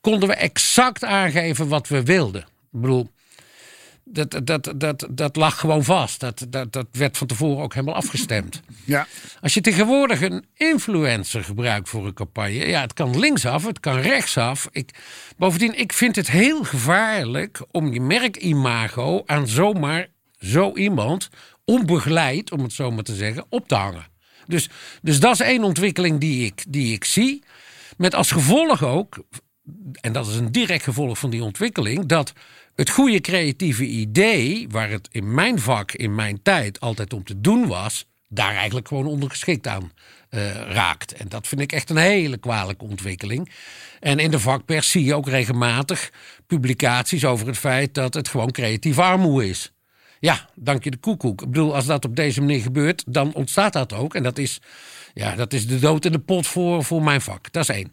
konden 0.00 0.28
we 0.28 0.34
exact 0.34 1.04
aangeven 1.04 1.68
wat 1.68 1.88
we 1.88 2.02
wilden. 2.02 2.40
Ik 2.40 2.80
bedoel, 2.80 3.10
dat, 4.04 4.40
dat, 4.44 4.72
dat, 4.76 5.06
dat 5.10 5.36
lag 5.36 5.58
gewoon 5.58 5.84
vast. 5.84 6.20
Dat, 6.20 6.46
dat, 6.48 6.72
dat 6.72 6.86
werd 6.92 7.18
van 7.18 7.26
tevoren 7.26 7.62
ook 7.62 7.74
helemaal 7.74 7.94
afgestemd. 7.94 8.60
Ja. 8.84 9.06
Als 9.40 9.54
je 9.54 9.60
tegenwoordig 9.60 10.20
een 10.20 10.44
influencer 10.54 11.44
gebruikt 11.44 11.88
voor 11.88 12.06
een 12.06 12.14
campagne, 12.14 12.66
ja, 12.66 12.80
het 12.80 12.92
kan 12.92 13.18
linksaf, 13.18 13.66
het 13.66 13.80
kan 13.80 13.96
rechtsaf. 13.96 14.68
Ik, 14.72 14.90
bovendien, 15.36 15.78
ik 15.78 15.92
vind 15.92 16.16
het 16.16 16.30
heel 16.30 16.64
gevaarlijk 16.64 17.60
om 17.70 17.92
je 17.92 18.00
merkimago 18.00 19.22
aan 19.26 19.48
zomaar 19.48 20.08
zo 20.38 20.74
iemand 20.74 21.28
onbegeleid, 21.64 22.52
om 22.52 22.62
het 22.62 22.72
zo 22.72 22.90
maar 22.90 23.04
te 23.04 23.14
zeggen, 23.14 23.44
op 23.48 23.68
te 23.68 23.74
hangen. 23.74 24.11
Dus, 24.46 24.68
dus 25.02 25.20
dat 25.20 25.32
is 25.32 25.40
één 25.40 25.64
ontwikkeling 25.64 26.20
die 26.20 26.44
ik, 26.44 26.64
die 26.68 26.92
ik 26.92 27.04
zie. 27.04 27.42
Met 27.96 28.14
als 28.14 28.30
gevolg 28.30 28.84
ook, 28.84 29.24
en 30.00 30.12
dat 30.12 30.26
is 30.26 30.36
een 30.36 30.52
direct 30.52 30.84
gevolg 30.84 31.18
van 31.18 31.30
die 31.30 31.42
ontwikkeling, 31.42 32.06
dat 32.06 32.32
het 32.74 32.90
goede 32.90 33.20
creatieve 33.20 33.84
idee, 33.84 34.66
waar 34.70 34.90
het 34.90 35.08
in 35.12 35.34
mijn 35.34 35.58
vak, 35.58 35.92
in 35.92 36.14
mijn 36.14 36.42
tijd 36.42 36.80
altijd 36.80 37.12
om 37.12 37.24
te 37.24 37.40
doen 37.40 37.66
was, 37.66 38.06
daar 38.28 38.54
eigenlijk 38.54 38.88
gewoon 38.88 39.06
ondergeschikt 39.06 39.66
aan 39.66 39.92
uh, 40.30 40.54
raakt. 40.54 41.12
En 41.12 41.28
dat 41.28 41.46
vind 41.46 41.60
ik 41.60 41.72
echt 41.72 41.90
een 41.90 41.96
hele 41.96 42.36
kwalijke 42.36 42.84
ontwikkeling. 42.84 43.50
En 44.00 44.18
in 44.18 44.30
de 44.30 44.38
vakpers 44.38 44.90
zie 44.90 45.04
je 45.04 45.14
ook 45.14 45.28
regelmatig 45.28 46.12
publicaties 46.46 47.24
over 47.24 47.46
het 47.46 47.58
feit 47.58 47.94
dat 47.94 48.14
het 48.14 48.28
gewoon 48.28 48.50
creatief 48.50 48.98
armoede 48.98 49.48
is. 49.48 49.72
Ja, 50.22 50.48
dank 50.54 50.84
je 50.84 50.90
de 50.90 50.96
koekoek. 50.96 51.42
Ik 51.42 51.50
bedoel, 51.50 51.74
als 51.74 51.86
dat 51.86 52.04
op 52.04 52.16
deze 52.16 52.40
manier 52.40 52.60
gebeurt, 52.60 53.04
dan 53.06 53.34
ontstaat 53.34 53.72
dat 53.72 53.92
ook. 53.92 54.14
En 54.14 54.22
dat 54.22 54.38
is, 54.38 54.60
ja, 55.14 55.34
dat 55.34 55.52
is 55.52 55.66
de 55.66 55.78
dood 55.78 56.04
in 56.04 56.12
de 56.12 56.18
pot 56.18 56.46
voor, 56.46 56.84
voor 56.84 57.02
mijn 57.02 57.20
vak. 57.20 57.52
Dat 57.52 57.62
is 57.62 57.76
één. 57.76 57.92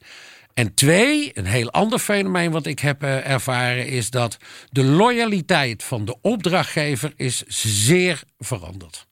En 0.53 0.73
twee, 0.73 1.31
een 1.33 1.45
heel 1.45 1.71
ander 1.71 1.99
fenomeen 1.99 2.51
wat 2.51 2.65
ik 2.65 2.79
heb 2.79 3.03
uh, 3.03 3.29
ervaren, 3.29 3.87
is 3.87 4.09
dat 4.09 4.37
de 4.69 4.83
loyaliteit 4.83 5.83
van 5.83 6.05
de 6.05 6.15
opdrachtgever 6.21 7.13
is 7.15 7.43
zeer 7.47 8.23
veranderd. 8.39 9.07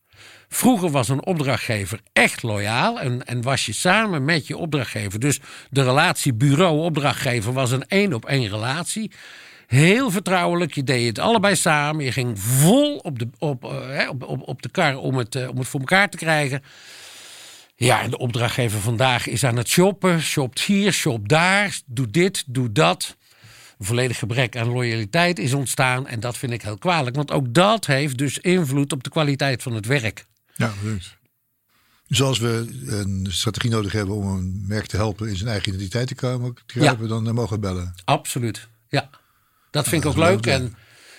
Vroeger 0.47 0.89
was 0.89 1.09
een 1.09 1.25
opdrachtgever 1.25 1.99
echt 2.13 2.43
loyaal 2.43 2.99
en, 2.99 3.25
en 3.25 3.41
was 3.41 3.65
je 3.65 3.73
samen 3.73 4.25
met 4.25 4.47
je 4.47 4.57
opdrachtgever. 4.57 5.19
Dus 5.19 5.39
de 5.69 5.83
relatie 5.83 6.33
bureau-opdrachtgever 6.33 7.53
was 7.53 7.71
een 7.71 7.87
één 7.87 8.13
op 8.13 8.25
één 8.25 8.49
relatie. 8.49 9.11
Heel 9.67 10.11
vertrouwelijk. 10.11 10.73
Je 10.73 10.83
deed 10.83 11.07
het 11.07 11.19
allebei 11.19 11.55
samen. 11.55 12.05
Je 12.05 12.11
ging 12.11 12.39
vol 12.39 12.97
op 12.97 13.19
de, 13.19 13.27
op, 13.37 13.63
uh, 13.63 14.09
op, 14.09 14.23
op, 14.23 14.47
op 14.47 14.61
de 14.61 14.69
kar 14.69 14.95
om 14.95 15.17
het, 15.17 15.35
uh, 15.35 15.49
om 15.49 15.57
het 15.57 15.67
voor 15.67 15.79
elkaar 15.79 16.09
te 16.09 16.17
krijgen. 16.17 16.63
Ja, 17.75 18.01
en 18.01 18.09
de 18.09 18.17
opdrachtgever 18.17 18.79
vandaag 18.79 19.27
is 19.27 19.43
aan 19.43 19.57
het 19.57 19.67
shoppen. 19.67 20.21
Shopt 20.21 20.61
hier, 20.61 20.91
shop 20.91 21.29
daar. 21.29 21.79
Doe 21.85 22.09
dit, 22.09 22.43
doe 22.47 22.71
dat. 22.71 23.17
Een 23.79 23.85
volledig 23.85 24.19
gebrek 24.19 24.57
aan 24.57 24.67
loyaliteit 24.67 25.39
is 25.39 25.53
ontstaan. 25.53 26.07
En 26.07 26.19
dat 26.19 26.37
vind 26.37 26.51
ik 26.51 26.61
heel 26.61 26.77
kwalijk. 26.77 27.15
Want 27.15 27.31
ook 27.31 27.53
dat 27.53 27.85
heeft 27.85 28.17
dus 28.17 28.37
invloed 28.37 28.93
op 28.93 29.03
de 29.03 29.09
kwaliteit 29.09 29.63
van 29.63 29.73
het 29.73 29.85
werk. 29.85 30.25
Ja, 30.55 30.73
precies. 30.81 31.17
Dus 32.07 32.21
als 32.21 32.39
we 32.39 32.81
een 32.85 33.27
strategie 33.29 33.69
nodig 33.69 33.91
hebben 33.91 34.15
om 34.15 34.27
een 34.27 34.63
merk 34.67 34.85
te 34.85 34.95
helpen 34.95 35.27
in 35.27 35.35
zijn 35.35 35.49
eigen 35.49 35.73
identiteit 35.73 36.07
te 36.07 36.15
komen, 36.15 36.53
te 36.65 36.81
ja. 36.81 36.93
dan 36.93 37.33
mogen 37.33 37.53
we 37.53 37.59
bellen. 37.59 37.93
Absoluut, 38.05 38.67
ja. 38.89 39.09
Dat 39.77 39.87
vind 39.87 40.03
ik 40.03 40.09
ook 40.09 40.17
leuk. 40.17 40.45
En 40.45 40.75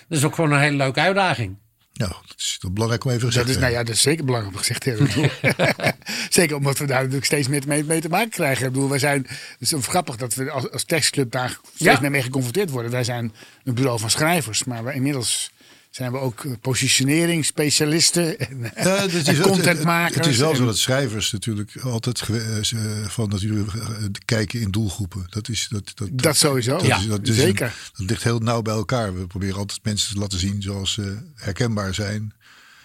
dat 0.07 0.17
is 0.17 0.23
ook 0.23 0.35
gewoon 0.35 0.51
een 0.51 0.59
hele 0.59 0.77
leuke 0.77 0.99
uitdaging. 0.99 1.57
Ja, 1.91 2.07
dat 2.07 2.33
is 2.37 2.57
toch 2.59 2.71
belangrijk 2.71 3.05
om 3.05 3.11
even 3.11 3.27
gezegd 3.27 3.45
dat 3.45 3.55
is, 3.55 3.61
Nou 3.61 3.73
ja, 3.73 3.83
dat 3.83 3.95
is 3.95 4.01
zeker 4.01 4.25
belangrijk 4.25 4.55
om 4.55 4.61
gezegd 4.61 4.81
te 4.81 4.89
hebben. 4.89 5.31
Zeker 6.29 6.55
omdat 6.55 6.77
we 6.77 6.85
daar 6.85 6.97
natuurlijk 6.97 7.25
steeds 7.25 7.47
meer 7.47 7.63
mee, 7.67 7.83
mee 7.83 8.01
te 8.01 8.09
maken 8.09 8.29
krijgen. 8.29 8.65
Ik 8.65 8.71
bedoel, 8.71 8.89
wij 8.89 8.99
zijn, 8.99 9.27
het 9.59 9.71
is 9.71 9.73
grappig 9.81 10.15
dat 10.15 10.33
we 10.33 10.51
als, 10.51 10.71
als 10.71 10.83
tekstclub 10.83 11.31
daar 11.31 11.49
steeds 11.49 11.77
Ja. 11.77 11.99
meer 11.99 12.11
mee 12.11 12.21
geconfronteerd 12.21 12.69
worden. 12.69 12.91
Wij 12.91 13.03
zijn 13.03 13.33
een 13.63 13.73
bureau 13.73 13.99
van 13.99 14.09
schrijvers, 14.09 14.63
maar 14.63 14.83
we, 14.83 14.93
inmiddels 14.93 15.51
zijn 15.89 16.11
we 16.11 16.17
ook 16.17 16.43
eh, 16.45 16.51
positioneringsspecialisten 16.61 18.39
en, 18.39 18.73
eh, 18.75 18.83
Ja, 18.85 19.01
het 19.01 19.13
is, 19.13 19.27
en 19.27 19.35
het- 19.35 19.43
contentmakers. 19.47 20.15
Het, 20.15 20.25
het 20.25 20.33
is 20.33 20.39
wel 20.39 20.49
en- 20.51 20.55
zo 20.57 20.65
dat 20.65 20.77
schrijvers 20.77 21.31
natuurlijk 21.31 21.77
altijd 21.83 22.21
gewe- 22.21 22.61
eh, 22.71 23.07
van 23.07 23.29
natuurlijk 23.29 23.73
eh, 23.73 23.81
kijken 24.25 24.61
in 24.61 24.71
doelgroepen. 24.71 25.25
Dat 25.29 25.49
is 25.49 25.67
dat 25.71 25.91
dat, 25.95 26.09
Dat 26.11 26.37
sowieso. 26.37 26.71
dat 26.77 26.85
Ja, 26.85 26.97
is- 26.97 27.07
dat 27.07 27.27
is 27.27 27.35
zeker. 27.35 27.65
een- 27.67 27.73
dat 27.97 28.09
ligt 28.09 28.23
heel 28.23 28.39
nauw 28.39 28.61
bij 28.61 28.73
elkaar. 28.73 29.15
We 29.19 29.27
proberen 29.27 29.57
altijd 29.57 29.79
mensen 29.83 30.13
te 30.13 30.19
laten 30.19 30.39
zien 30.39 30.61
zoals 30.61 30.93
ze 30.93 31.17
herkenbaar 31.35 31.93
zijn. 31.93 32.33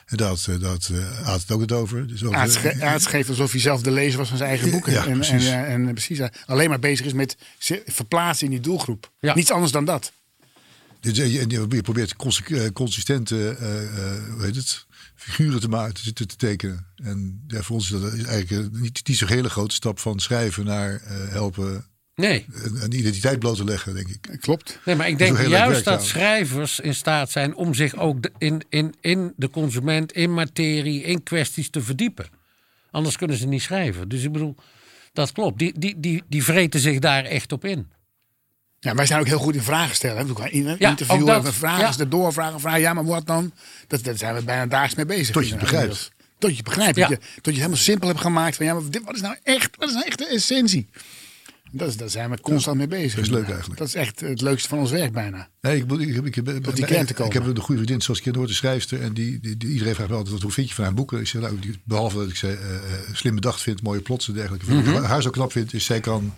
En 0.04 0.16
dat, 0.16 0.46
eh, 0.50 0.60
dat 0.60 0.90
eh, 0.92 1.26
had 1.26 1.40
het 1.40 1.50
ook 1.50 1.60
het 1.60 1.72
over. 1.72 2.06
Dus 2.06 2.24
over- 2.24 2.48
geeft 3.00 3.28
alsof 3.28 3.50
hij 3.52 3.60
zelf 3.60 3.82
de 3.82 3.90
lezer 3.90 4.18
was 4.18 4.28
van 4.28 4.36
zijn 4.36 4.48
eigen 4.50 4.70
boeken. 4.70 4.92
Ja, 4.92 5.04
en, 5.04 5.10
en, 5.10 5.18
precies. 5.18 5.46
eh, 5.46 5.72
en, 5.72 5.92
precies 5.92 6.18
eh, 6.18 6.28
alleen 6.46 6.68
maar 6.68 6.78
bezig 6.78 7.06
is 7.06 7.12
met 7.12 7.36
ze 7.58 7.82
verplaatsen 7.86 8.44
in 8.46 8.52
die 8.52 8.60
doelgroep. 8.60 9.10
Ja. 9.20 9.34
Niets 9.34 9.50
anders 9.50 9.72
dan 9.72 9.84
dat. 9.84 10.12
Je, 11.12 11.44
je 11.48 11.82
probeert 11.82 12.14
eh, 12.48 12.66
consistente 12.72 13.48
eh, 13.58 13.82
eh, 13.82 14.22
hoe 14.32 14.44
heet 14.44 14.56
het, 14.56 14.86
figuren 15.14 15.60
te 15.60 15.68
maken, 15.68 15.94
te, 15.94 16.12
te, 16.12 16.26
te 16.26 16.36
tekenen. 16.36 16.86
En 16.96 17.44
ja, 17.46 17.62
voor 17.62 17.76
ons 17.76 17.90
is 17.90 18.00
dat 18.00 18.24
eigenlijk 18.24 18.72
niet, 18.80 19.00
niet 19.08 19.16
zo'n 19.16 19.28
hele 19.28 19.50
grote 19.50 19.74
stap 19.74 19.98
van 19.98 20.18
schrijven 20.20 20.64
naar 20.64 20.94
eh, 20.94 21.28
helpen 21.28 21.86
Nee. 22.14 22.46
een, 22.52 22.82
een 22.84 22.98
identiteit 22.98 23.38
bloot 23.38 23.56
te 23.56 23.64
leggen, 23.64 23.94
denk 23.94 24.08
ik. 24.08 24.36
Klopt. 24.40 24.78
Nee, 24.84 24.94
maar 24.96 25.08
ik 25.08 25.18
denk 25.18 25.38
leuk 25.38 25.48
juist 25.48 25.84
dat 25.84 26.04
schrijvers 26.04 26.80
in 26.80 26.94
staat 26.94 27.30
zijn 27.30 27.54
om 27.54 27.74
zich 27.74 27.96
ook 27.96 28.22
de- 28.22 28.32
in, 28.38 28.62
in, 28.68 28.94
in 29.00 29.32
de 29.36 29.50
consument, 29.50 30.12
in 30.12 30.34
materie, 30.34 31.02
in 31.02 31.22
kwesties 31.22 31.70
te 31.70 31.80
verdiepen. 31.82 32.26
Anders 32.90 33.16
kunnen 33.16 33.36
ze 33.36 33.46
niet 33.46 33.62
schrijven. 33.62 34.08
Dus 34.08 34.22
ik 34.22 34.32
bedoel, 34.32 34.56
dat 35.12 35.32
klopt. 35.32 35.58
Die, 35.58 35.78
die, 35.78 36.00
die, 36.00 36.22
die 36.28 36.44
vreten 36.44 36.80
zich 36.80 36.98
daar 36.98 37.24
echt 37.24 37.52
op 37.52 37.64
in. 37.64 37.86
Ja, 38.84 38.94
wij 38.94 39.06
zijn 39.06 39.20
ook 39.20 39.26
heel 39.26 39.38
goed 39.38 39.54
in 39.54 39.62
vragen 39.62 39.94
stellen. 39.94 40.16
hè. 40.16 40.24
We 40.26 40.34
doen 40.34 40.48
in 40.48 40.66
een 40.66 40.76
Ja, 40.78 40.88
interview 40.90 41.26
dat. 41.26 41.54
vragen 41.54 41.80
Ja. 41.84 41.92
ze 41.92 42.08
doorvragen, 42.08 42.60
vragen. 42.60 42.80
Ja, 42.80 42.92
maar 42.94 43.04
wat 43.04 43.26
dan? 43.26 43.52
Dat, 43.86 44.04
daar 44.04 44.18
zijn 44.18 44.34
we 44.34 44.42
bijna 44.42 44.66
daags 44.66 44.94
mee 44.94 45.06
bezig. 45.06 45.34
Tot 45.34 45.44
je 45.44 45.50
het 45.50 45.60
begrijpt. 45.60 46.12
Tot 46.38 46.50
je 46.50 46.56
het 46.56 46.64
begrijpt. 46.64 46.96
Ja. 46.96 47.08
Dat, 47.08 47.18
je, 47.18 47.26
tot 47.26 47.34
je 47.34 47.50
het 47.50 47.54
helemaal 47.56 47.76
simpel 47.76 48.08
hebt 48.08 48.20
gemaakt. 48.20 48.56
Van, 48.56 48.66
ja, 48.66 48.74
maar 48.74 48.82
dit, 48.90 49.02
wat 49.04 49.14
is 49.14 49.20
nou 49.20 49.36
echt, 49.42 49.76
wat 49.76 49.88
is 49.88 49.94
nou 49.94 50.06
echt 50.06 50.18
de 50.18 50.26
essentie? 50.26 50.88
Dat 51.70 51.88
is, 51.88 51.96
daar 51.96 52.10
zijn 52.10 52.30
we 52.30 52.40
constant 52.40 52.76
mee 52.76 52.86
bezig. 52.86 53.14
Dat 53.14 53.24
is 53.24 53.30
leuk 53.30 53.48
eigenlijk. 53.48 53.78
Dat 53.78 53.88
is 53.88 53.94
echt 53.94 54.20
het 54.20 54.40
leukste 54.40 54.68
van 54.68 54.78
ons 54.78 54.90
werk 54.90 55.12
bijna. 55.12 55.48
Nee, 55.60 55.76
ik, 55.76 55.86
moet- 55.86 56.00
ik, 56.00 56.14
heb- 56.14 56.26
ik, 56.26 56.34
heb- 56.34 56.44
Tot 56.46 56.74
die 56.74 56.84
ik- 56.84 56.90
kern 56.92 57.06
te 57.06 57.14
komen. 57.14 57.32
Ik 57.34 57.42
heb 57.42 57.56
een 57.56 57.62
goede 57.62 57.80
vriendin, 57.82 58.02
zoals 58.02 58.20
ik 58.20 58.36
een 58.36 58.48
schrijfster. 58.48 59.02
En 59.02 59.12
die, 59.12 59.40
die, 59.40 59.56
die- 59.56 59.68
iedereen 59.68 59.94
vraagt 59.94 60.10
me 60.10 60.16
altijd, 60.16 60.42
hoe 60.42 60.50
vind 60.52 60.68
je 60.68 60.74
van 60.74 60.84
haar 60.84 60.94
boeken? 60.94 61.20
Ik 61.20 61.26
zeg, 61.26 61.42
nou, 61.42 61.58
die- 61.58 61.80
behalve 61.84 62.16
dat 62.16 62.28
ik 62.28 62.36
ze 62.36 62.48
eh, 62.48 62.74
eh, 62.76 63.00
slim 63.12 63.34
bedacht 63.34 63.60
vind, 63.62 63.82
mooie 63.82 64.00
plots 64.00 64.28
en 64.28 64.34
dergelijke. 64.34 64.66
Wat 64.74 64.84
Mhm. 64.84 64.96
ik 64.96 65.02
haar 65.02 65.22
zo 65.22 65.30
knap 65.30 65.52
vind, 65.52 65.74
is 65.74 65.84
zij 65.84 66.00
kan 66.00 66.34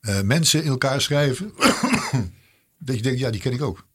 eh, 0.00 0.20
mensen 0.20 0.62
in 0.62 0.68
elkaar 0.70 1.00
schrijven. 1.00 1.52
dat 2.78 2.96
je 2.96 3.02
denkt, 3.02 3.18
ja, 3.18 3.30
die 3.30 3.40
ken 3.40 3.52
ik 3.52 3.62
ook. 3.62 3.86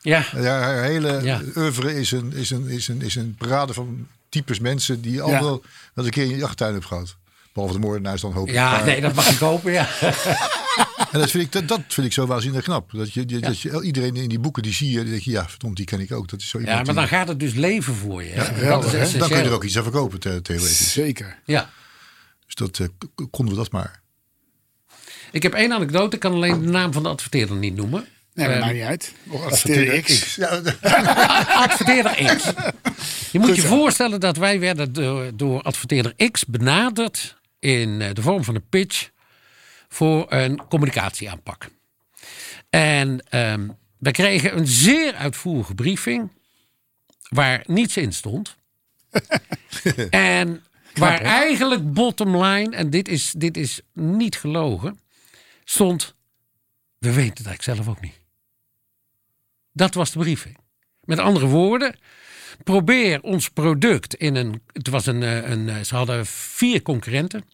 Ja, 0.00 0.24
Ja, 0.36 0.58
haar 0.60 0.82
hele 0.82 1.20
Ja. 1.22 1.40
oeuvre 1.56 1.94
is 1.94 2.10
een, 2.12 2.32
is, 2.32 2.50
een, 2.50 2.66
is, 2.66 2.88
een, 2.88 3.02
is 3.02 3.14
een 3.14 3.34
parade 3.38 3.72
van 3.74 4.08
types 4.28 4.58
mensen 4.58 5.00
die 5.00 5.22
allemaal 5.22 5.42
wel 5.50 5.62
eens 5.94 6.06
een 6.06 6.10
keer 6.12 6.24
in 6.24 6.36
je 6.36 6.42
achtertuin 6.42 6.72
hebt 6.74 6.86
gehad. 6.86 7.16
Behalve 7.52 7.74
de 7.74 7.80
moordenaars 7.86 8.20
dan 8.20 8.32
hoop 8.32 8.48
ik. 8.48 8.54
ja 8.54 8.70
Maar- 8.70 8.84
nee, 8.84 9.00
dat 9.00 9.14
mag 9.14 9.30
ik 9.30 9.38
hopen, 9.38 9.72
ja. 9.72 9.88
En 11.12 11.20
dat 11.20 11.30
vind, 11.30 11.44
ik, 11.44 11.52
dat, 11.52 11.68
dat 11.68 11.80
vind 11.88 12.06
ik 12.06 12.12
zo 12.12 12.26
waanzinnig 12.26 12.62
knap. 12.64 12.90
Dat 12.92 13.12
je, 13.12 13.24
die- 13.24 13.40
dat 13.40 13.60
je 13.60 13.82
iedereen 13.82 14.16
in 14.16 14.28
die 14.28 14.38
boeken 14.38 14.62
die 14.62 14.72
zie 14.72 14.90
je, 14.90 15.00
die 15.02 15.10
denk 15.10 15.22
je, 15.22 15.30
ja, 15.30 15.48
verdomd, 15.48 15.76
die 15.76 15.84
ken 15.86 16.00
ik 16.00 16.12
ook. 16.12 16.28
Dat 16.28 16.40
is 16.40 16.48
zo 16.48 16.60
Ja, 16.60 16.82
maar 16.82 16.94
dan 16.94 17.08
gaat 17.08 17.28
het 17.28 17.40
dus 17.40 17.52
leven 17.54 17.94
voor 17.94 18.22
je. 18.24 18.30
hè. 18.30 18.68
dat 18.68 18.92
is 18.92 19.12
dan 19.12 19.28
kun 19.28 19.38
je 19.38 19.44
er 19.44 19.52
ook 19.52 19.64
iets 19.64 19.76
aan 19.76 19.82
verkopen, 19.82 20.20
the- 20.20 20.42
theoretisch. 20.42 20.92
Zeker. 20.92 21.38
Ja. 21.44 21.70
Dus 22.46 22.54
dat 22.54 22.78
eh, 22.78 22.86
konden 23.30 23.54
we 23.54 23.60
dat 23.60 23.72
maar. 23.72 24.02
Ik 25.36 25.42
heb 25.42 25.54
één 25.54 25.72
anekdote, 25.72 26.14
ik 26.14 26.20
kan 26.20 26.32
alleen 26.32 26.62
de 26.62 26.68
naam 26.68 26.92
van 26.92 27.02
de 27.02 27.08
adverteerder 27.08 27.56
niet 27.56 27.76
noemen. 27.76 28.06
Nee, 28.34 28.46
dat 28.46 28.54
Ehm, 28.54 28.64
maakt 28.64 28.74
niet 28.74 28.82
uit. 28.82 29.14
Of 29.28 29.44
adverteer 29.44 30.02
X. 30.02 30.34
Ja, 30.34 30.48
adverteerder 31.66 32.36
X. 32.36 32.52
Je 33.32 33.38
moet 33.38 33.56
je 33.56 33.62
voorstellen 33.62 34.20
dat 34.20 34.36
wij 34.36 34.60
werden 34.60 34.92
door, 34.92 35.30
door 35.34 35.62
adverteerder 35.62 36.30
X 36.30 36.44
benaderd 36.44 37.36
in 37.58 38.00
eh, 38.00 38.12
de 38.12 38.22
vorm 38.22 38.44
van 38.44 38.54
een 38.54 38.68
pitch 38.68 39.10
voor 39.88 40.26
een 40.28 40.66
communicatieaanpak. 40.68 41.68
En 42.70 43.24
ehm 43.28 43.68
we 43.98 44.10
kregen 44.10 44.56
een 44.56 44.66
zeer 44.66 45.14
uitvoerige 45.14 45.74
briefing 45.74 46.30
waar 47.28 47.62
niets 47.66 47.96
in 47.96 48.12
stond. 48.12 48.56
en 50.10 50.64
waar 50.94 51.20
eigenlijk 51.20 51.92
bottom 51.92 52.42
line, 52.42 52.76
en 52.76 52.90
dit 52.90 53.08
is, 53.08 53.34
dit 53.36 53.56
is 53.56 53.80
niet 53.92 54.36
gelogen, 54.36 54.98
stond: 55.68 56.14
we 56.98 57.12
weten 57.12 57.36
het 57.36 57.46
eigenlijk 57.46 57.62
zelf 57.62 57.88
ook 57.88 58.00
niet. 58.00 58.20
Dat 59.72 59.94
was 59.94 60.10
de 60.10 60.18
briefing. 60.18 60.58
Met 61.00 61.18
andere 61.18 61.46
woorden, 61.46 61.98
probeer 62.64 63.22
ons 63.22 63.48
product 63.50 64.14
in 64.14 64.34
een. 64.36 64.62
Het 64.72 64.88
was 64.88 65.06
een, 65.06 65.22
eh, 65.22 65.50
een, 65.50 65.68
eh, 65.68 65.80
ze 65.80 65.96
hadden 65.96 66.26
vier 66.26 66.82
concurrenten. 66.82 67.44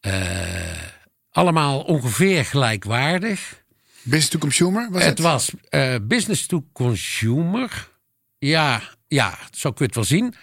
Eh, 0.00 0.82
allemaal 1.30 1.80
ongeveer 1.82 2.44
gelijkwaardig. 2.44 3.62
Business 4.02 4.28
to 4.28 4.38
consumer 4.38 4.90
was 4.90 5.04
Het 5.04 5.18
het? 5.18 5.26
was 5.26 5.52
business 6.02 6.46
to 6.46 6.66
consumer. 6.72 7.90
Ja, 8.38 8.82
ja, 9.08 9.38
zo 9.50 9.72
kun 9.72 9.78
je 9.78 9.84
het 9.84 9.94
wel 9.94 10.04
zien. 10.04 10.34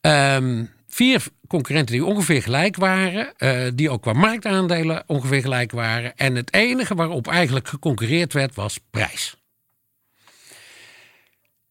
Ehm, 0.00 0.64
vier 0.88 1.26
concurrenten 1.48 1.94
die 1.94 2.04
ongeveer 2.04 2.42
gelijk 2.42 2.76
waren. 2.76 3.36
eh, 3.36 3.66
die 3.74 3.90
ook 3.90 4.02
qua 4.02 4.12
marktaandelen 4.12 5.02
ongeveer 5.06 5.40
gelijk 5.40 5.72
waren. 5.72 6.16
En 6.16 6.34
het 6.34 6.52
enige 6.54 6.94
waarop 6.94 7.26
eigenlijk 7.26 7.68
geconcurreerd 7.68 8.32
werd 8.32 8.54
was 8.54 8.78
prijs. 8.90 9.36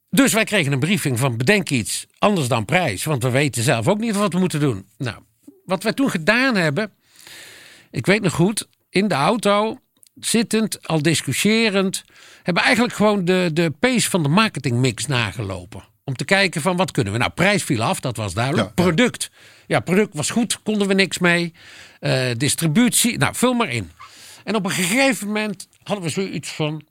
Dus 0.10 0.34
wij 0.34 0.44
kregen 0.44 0.72
een 0.72 0.80
briefing 0.80 1.20
van 1.20 1.38
bedenk 1.38 1.70
iets 1.70 2.08
anders 2.18 2.48
dan 2.48 2.66
prijs. 2.66 3.04
Want 3.04 3.24
we 3.24 3.30
weten 3.30 3.64
zelf 3.64 3.88
ook 3.88 4.00
niet 4.00 4.16
wat 4.16 4.34
we 4.34 4.40
moeten 4.40 4.60
doen. 4.60 4.86
Nou, 4.98 5.18
wat 5.66 5.84
wij 5.84 5.94
toen 5.94 6.10
gedaan 6.10 6.56
hebben. 6.56 6.92
Ik 7.92 8.06
weet 8.06 8.22
nog 8.22 8.34
goed, 8.34 8.68
in 8.90 9.08
de 9.08 9.16
auto, 9.16 9.80
zittend, 10.16 10.88
al 10.88 11.02
discussiërend. 11.02 12.04
Hebben 12.44 12.64
eigenlijk 12.64 12.96
gewoon 12.96 13.26
de, 13.26 13.50
de 13.54 13.72
pace 13.80 14.10
van 14.10 14.24
de 14.24 14.30
marketingmix 14.30 15.06
nagelopen. 15.06 15.84
Om 16.08 16.16
te 16.16 16.26
kijken 16.26 16.62
van 16.62 16.78
wat 16.78 16.92
kunnen 16.92 17.14
we. 17.14 17.20
Nou, 17.20 17.32
prijs 17.32 17.64
viel 17.64 17.84
af, 17.84 18.00
dat 18.00 18.18
was 18.18 18.34
duidelijk. 18.34 18.68
Ja. 18.68 18.74
Product. 18.84 19.32
Ja, 19.66 19.80
product 19.80 20.14
was 20.14 20.30
goed, 20.30 20.62
konden 20.64 20.88
we 20.88 20.94
niks 20.94 21.18
mee. 21.18 21.54
Eh, 22.00 22.30
distributie, 22.38 23.18
nou, 23.18 23.36
vul 23.36 23.54
maar 23.54 23.70
in. 23.70 23.92
En 24.44 24.56
op 24.56 24.66
een 24.66 24.72
gegeven 24.72 25.28
moment 25.28 25.68
hadden 25.84 26.06
we 26.06 26.12
zoiets 26.12 26.50
van. 26.50 26.84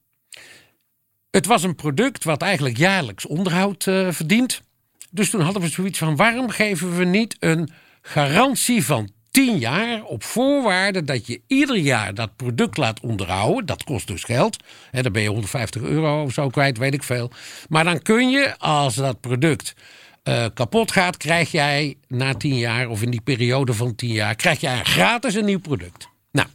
Het 1.30 1.46
was 1.46 1.62
een 1.62 1.74
product 1.74 2.24
wat 2.24 2.42
eigenlijk 2.42 2.76
jaarlijks 2.76 3.26
onderhoud 3.26 3.86
eh, 3.86 4.08
verdient. 4.10 4.62
Dus 5.10 5.30
toen 5.30 5.40
hadden 5.40 5.62
we 5.62 5.68
zoiets 5.68 5.98
van: 5.98 6.16
waarom 6.16 6.50
geven 6.50 6.96
we 6.96 7.04
niet 7.04 7.36
een 7.38 7.70
garantie 8.02 8.84
van 8.84 9.10
10 9.36 9.58
jaar 9.58 10.04
op 10.04 10.24
voorwaarde 10.24 11.04
dat 11.04 11.26
je 11.26 11.40
ieder 11.46 11.76
jaar 11.76 12.14
dat 12.14 12.36
product 12.36 12.76
laat 12.76 13.00
onderhouden? 13.00 13.66
Dat 13.66 13.84
kost 13.84 14.06
dus 14.06 14.24
geld. 14.24 14.56
Hè, 14.90 15.02
dan 15.02 15.12
ben 15.12 15.22
je 15.22 15.28
150 15.28 15.82
euro 15.82 16.22
of 16.22 16.32
zo 16.32 16.48
kwijt, 16.48 16.78
weet 16.78 16.94
ik 16.94 17.02
veel. 17.02 17.30
Maar 17.68 17.84
dan 17.84 18.02
kun 18.02 18.30
je, 18.30 18.58
als 18.58 18.94
dat 18.94 19.20
product 19.20 19.74
eh, 20.22 20.46
kapot 20.54 20.92
gaat, 20.92 21.16
krijg 21.16 21.50
jij 21.50 21.96
na 22.08 22.34
10 22.34 22.56
jaar 22.56 22.88
of 22.88 23.02
in 23.02 23.10
die 23.10 23.20
periode 23.20 23.74
van 23.74 23.94
10 23.94 24.08
jaar, 24.08 24.34
krijg 24.34 24.60
jij 24.60 24.84
gratis 24.84 25.34
een 25.34 25.44
nieuw 25.44 25.60
product. 25.60 26.08
Nou. 26.32 26.48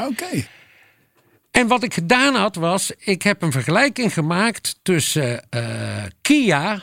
Oké. 0.00 0.46
En 1.50 1.66
wat 1.66 1.82
ik 1.82 1.94
gedaan 1.94 2.34
had 2.34 2.56
was, 2.56 2.92
ik 2.98 3.22
heb 3.22 3.42
een 3.42 3.52
vergelijking 3.52 4.12
gemaakt 4.12 4.78
tussen 4.82 5.50
eh, 5.50 6.04
Kia 6.20 6.82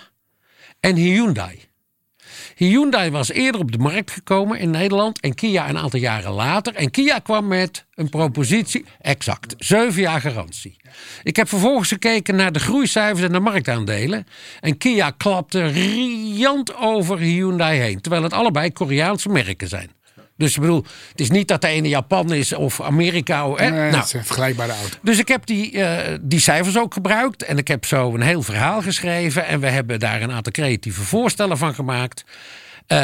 en 0.80 0.96
Hyundai. 0.96 1.74
Hyundai 2.56 3.12
was 3.12 3.32
eerder 3.32 3.62
op 3.62 3.72
de 3.72 3.78
markt 3.78 4.12
gekomen 4.12 4.60
in 4.60 4.70
Nederland 4.70 5.20
en 5.20 5.36
Kia 5.36 5.70
een 5.70 5.78
aantal 5.78 6.00
jaren 6.00 6.32
later. 6.32 6.76
En 6.76 6.92
Kia 6.92 7.20
kwam 7.20 7.48
met 7.48 7.86
een 7.96 8.10
propositie, 8.10 8.86
exact, 9.02 9.56
zeven 9.58 10.02
jaar 10.02 10.22
garantie. 10.22 10.76
Ik 11.24 11.36
heb 11.36 11.48
vervolgens 11.48 11.90
gekeken 11.90 12.36
naar 12.36 12.52
de 12.52 12.60
groeicijfers 12.60 13.22
en 13.22 13.32
de 13.32 13.40
marktaandelen. 13.40 14.28
En 14.60 14.78
Kia 14.78 15.10
klapte 15.12 15.66
riant 15.66 16.76
over 16.76 17.18
Hyundai 17.18 17.80
heen, 17.80 18.02
terwijl 18.02 18.24
het 18.24 18.34
allebei 18.34 18.74
Koreaanse 18.74 19.30
merken 19.30 19.68
zijn. 19.68 19.95
Dus 20.38 20.56
ik 20.56 20.62
bedoel, 20.62 20.86
het 21.10 21.20
is 21.20 21.30
niet 21.30 21.48
dat 21.48 21.62
de 21.62 21.68
ene 21.68 21.88
Japan 21.88 22.34
is 22.34 22.54
of 22.54 22.82
Amerika. 22.82 23.50
Hè? 23.50 23.70
Nee, 23.70 23.72
nou, 23.72 23.96
het 23.96 24.06
is 24.06 24.14
een 24.14 24.26
vergelijkbare 24.26 24.72
auto. 24.72 24.98
dus 25.02 25.20
ik 25.20 25.28
heb 25.28 25.46
die, 25.46 25.82
eh, 25.84 26.18
die 26.22 26.40
cijfers 26.40 26.78
ook 26.78 26.94
gebruikt. 26.94 27.44
En 27.44 27.58
ik 27.58 27.68
heb 27.68 27.86
zo 27.86 28.14
een 28.14 28.22
heel 28.22 28.42
verhaal 28.42 28.82
geschreven. 28.82 29.46
En 29.46 29.60
we 29.60 29.68
hebben 29.68 30.00
daar 30.00 30.22
een 30.22 30.32
aantal 30.32 30.52
creatieve 30.52 31.02
voorstellen 31.02 31.58
van 31.58 31.74
gemaakt. 31.76 32.24
eh, 32.88 32.98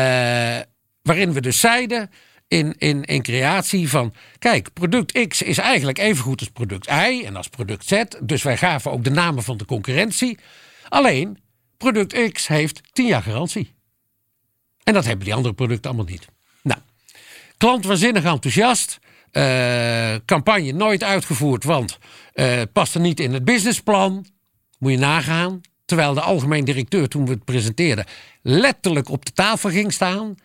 waarin 1.02 1.34
we 1.34 1.42
dus 1.42 1.60
zeiden 1.60 2.10
in, 2.48 2.76
in, 2.78 3.04
in 3.04 3.22
creatie 3.22 3.90
van... 3.90 4.14
Kijk, 4.40 4.74
product 4.74 5.28
X 5.28 5.42
is 5.42 5.58
eigenlijk 5.58 5.98
even 5.98 6.24
goed 6.24 6.40
als 6.40 6.50
product 6.50 6.88
Y 6.90 7.24
en 7.26 7.36
als 7.36 7.48
product 7.48 7.88
Z. 7.88 8.04
Dus 8.24 8.44
wij 8.44 8.58
gaven 8.58 8.92
ook 8.92 9.04
de 9.04 9.10
namen 9.10 9.44
van 9.44 9.58
de 9.58 9.66
concurrentie. 9.66 10.38
Alleen, 10.90 11.38
product 11.78 12.32
X 12.32 12.48
heeft 12.48 12.82
10 12.92 13.06
jaar 13.08 13.22
garantie. 13.22 13.74
En 14.84 14.94
dat 14.94 15.06
hebben 15.06 15.26
die 15.26 15.34
andere 15.34 15.54
producten 15.54 15.92
allemaal 15.92 16.10
niet. 16.12 16.28
Nou, 17.62 17.74
klant 17.74 17.86
waanzinnig 17.86 18.24
enthousiast. 18.24 19.00
Eh, 19.32 20.16
campagne 20.26 20.72
nooit 20.72 21.04
uitgevoerd, 21.04 21.64
want 21.64 21.98
eh 22.34 22.56
het 22.56 22.72
paste 22.72 23.00
niet 23.00 23.20
in 23.20 23.34
het 23.34 23.46
businessplan. 23.46 24.26
Moet 24.80 24.92
je 24.92 24.98
nagaan. 24.98 25.62
Terwijl 25.86 26.14
de 26.14 26.22
algemeen 26.22 26.66
directeur, 26.66 27.08
toen 27.08 27.26
we 27.26 27.32
het 27.32 27.46
presenteerden, 27.46 28.06
letterlijk 28.42 29.10
op 29.10 29.26
de 29.26 29.32
tafel 29.32 29.70
ging 29.70 29.94
staan. 29.94 30.36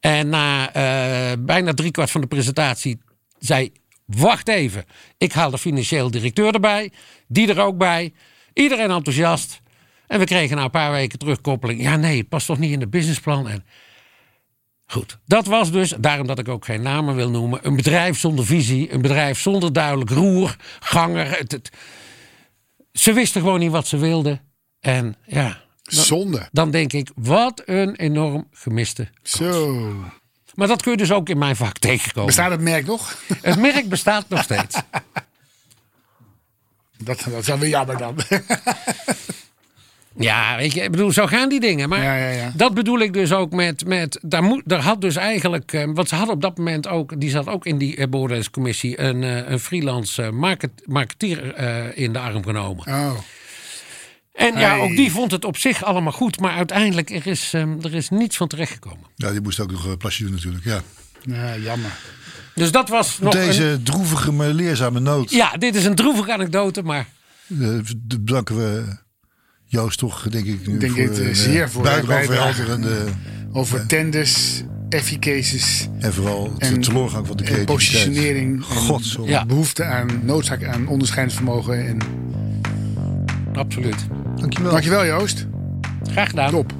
En 0.00 0.28
na 0.28 0.72
eh, 0.72 1.38
bijna 1.38 1.74
driekwart 1.74 2.10
van 2.10 2.20
de 2.20 2.26
presentatie 2.26 3.00
zei: 3.38 3.72
Wacht 4.06 4.48
even, 4.48 4.84
ik 5.18 5.32
haal 5.32 5.50
de 5.50 5.58
financieel 5.58 6.10
directeur 6.10 6.54
erbij. 6.54 6.92
Die 7.28 7.48
er 7.48 7.60
ook 7.60 7.78
bij. 7.78 8.12
Iedereen 8.52 8.90
enthousiast. 8.90 9.60
En 10.06 10.18
we 10.18 10.24
kregen 10.24 10.56
na 10.56 10.64
een 10.64 10.70
paar 10.70 10.92
weken 10.92 11.18
terugkoppeling. 11.18 11.82
Ja, 11.82 11.96
nee, 11.96 12.18
het 12.18 12.28
past 12.28 12.46
toch 12.46 12.58
niet 12.58 12.72
in 12.72 12.80
het 12.80 12.90
businessplan. 12.90 13.48
En 13.48 13.64
Goed, 14.92 15.18
dat 15.26 15.46
was 15.46 15.70
dus, 15.70 15.94
daarom 15.98 16.26
dat 16.26 16.38
ik 16.38 16.48
ook 16.48 16.64
geen 16.64 16.82
namen 16.82 17.14
wil 17.14 17.30
noemen, 17.30 17.66
een 17.66 17.76
bedrijf 17.76 18.18
zonder 18.18 18.46
visie, 18.46 18.92
een 18.92 19.02
bedrijf 19.02 19.38
zonder 19.40 19.72
duidelijk 19.72 20.10
roer, 20.10 20.56
ganger. 20.80 21.38
Het, 21.38 21.52
het- 21.52 21.70
ze 22.92 23.12
wisten 23.12 23.40
gewoon 23.40 23.58
niet 23.58 23.70
wat 23.70 23.86
ze 23.86 23.96
wilden. 23.96 24.40
En 24.80 25.16
ja, 25.26 25.60
Zonde. 25.82 26.48
dan 26.52 26.70
denk 26.70 26.92
ik, 26.92 27.10
wat 27.14 27.62
een 27.64 27.96
enorm 27.96 28.48
gemiste. 28.50 29.08
Zo. 29.22 29.76
Maar 30.54 30.68
dat 30.68 30.82
kun 30.82 30.90
je 30.92 30.98
dus 30.98 31.12
ook 31.12 31.28
in 31.28 31.38
mijn 31.38 31.56
vak 31.56 31.78
tegenkomen. 31.78 32.26
Bestaat 32.26 32.50
het 32.50 32.60
merk 32.60 32.86
nog? 32.86 33.16
Het 33.42 33.58
merk 33.58 33.88
bestaat 33.88 34.28
nog 34.28 34.42
steeds. 34.42 34.76
Dat, 36.98 37.24
dat 37.28 37.40
is 37.40 37.46
wel 37.46 37.58
weer 37.58 37.68
jammer 37.68 37.98
dan. 37.98 38.16
Ja, 40.16 40.56
weet 40.56 40.72
je, 40.72 40.80
ik 40.82 40.90
bedoel, 40.90 41.12
zo 41.12 41.26
gaan 41.26 41.48
die 41.48 41.60
dingen. 41.60 41.88
Maar 41.88 42.02
Ja, 42.02 42.16
ja, 42.16 42.28
ja. 42.28 42.52
dat 42.56 42.74
bedoel 42.74 42.98
ik 43.00 43.12
dus 43.12 43.32
ook 43.32 43.52
met. 43.52 43.86
met 43.86 44.18
daar, 44.22 44.42
moet, 44.42 44.62
daar 44.64 44.80
had 44.80 45.00
dus 45.00 45.16
eigenlijk. 45.16 45.72
eh, 45.72 45.84
Want 45.94 46.08
ze 46.08 46.14
hadden 46.14 46.34
op 46.34 46.40
dat 46.42 46.58
moment 46.58 46.88
ook. 46.88 47.20
Die 47.20 47.30
zat 47.30 47.46
ook 47.48 47.66
in 47.66 47.78
die 47.78 47.96
eh, 47.96 48.08
beoordelingscommissie. 48.08 49.00
Een, 49.00 49.22
eh, 49.22 49.50
een 49.50 49.60
freelance 49.60 50.30
market, 50.30 50.70
marketeer 50.86 51.54
eh, 51.54 51.84
in 52.02 52.12
de 52.12 52.18
arm 52.18 52.44
genomen. 52.44 52.86
Oh. 52.88 53.10
En 54.32 54.58
ja, 54.58 54.76
ook 54.76 54.96
die 54.96 55.10
vond 55.12 55.30
het 55.30 55.44
op 55.44 55.56
zich 55.56 55.84
allemaal 55.84 56.12
goed. 56.12 56.40
Maar 56.40 56.52
uiteindelijk 56.56 57.10
er 57.10 57.26
is 57.26 57.52
er 57.52 57.68
er 57.82 57.94
is 57.94 58.08
niets 58.08 58.36
van 58.36 58.48
terechtgekomen. 58.48 59.06
Ja, 59.16 59.30
die 59.30 59.40
moest 59.40 59.60
ook 59.60 59.70
nog 59.70 59.84
een 59.84 59.96
plasje 59.96 60.22
doen 60.22 60.32
natuurlijk. 60.32 60.64
Ja. 60.64 60.80
Ja, 61.22 61.56
jammer. 61.56 61.90
Dus 62.54 62.70
dat 62.72 62.88
was 62.88 63.18
nog. 63.18 63.32
Deze 63.32 63.64
Een, 63.64 63.82
droevige 63.82 64.32
maar 64.32 64.48
leerzame 64.48 65.00
noot 65.00 65.30
ja, 65.30 65.56
dit 65.56 65.74
is 65.74 65.84
een 65.84 65.94
droevige 65.94 66.32
anekdote. 66.32 66.82
Maar 66.82 67.06
eh, 67.60 67.78
bedanken 68.06 68.56
we 68.56 68.96
Joost 69.72 69.98
toch, 69.98 70.28
denk 70.28 70.46
ik, 70.46 70.66
nu 70.66 70.78
Denk 70.78 70.92
voor 70.92 71.02
het, 71.02 71.20
eh, 71.20 71.28
zeer 71.32 71.62
eh, 71.62 71.68
voor 71.68 71.82
Over 73.52 73.86
tenders, 73.86 74.62
efficaces 74.88 75.88
en 75.98 76.12
vooral 76.12 76.52
de 76.58 76.64
En- 76.66 76.80
teleurgang 76.80 77.26
van 77.26 77.36
de 77.36 77.42
creativiteit. 77.42 77.66
positionering. 77.66 78.56
en 78.56 78.62
God, 78.76 79.04
zo. 79.04 79.26
Ja. 79.26 79.46
behoefte 79.46 79.84
aan, 79.84 80.08
noodzaak 80.22 80.64
aan 80.64 80.86
onderscheidingsvermogen. 80.86 81.86
En... 81.86 81.98
absoluut. 83.52 84.06
Dankjewel. 84.36 84.70
Dankjewel 84.72 85.06
Joost. 85.06 85.46
Graag 86.10 86.28
gedaan. 86.28 86.50
Top. 86.50 86.72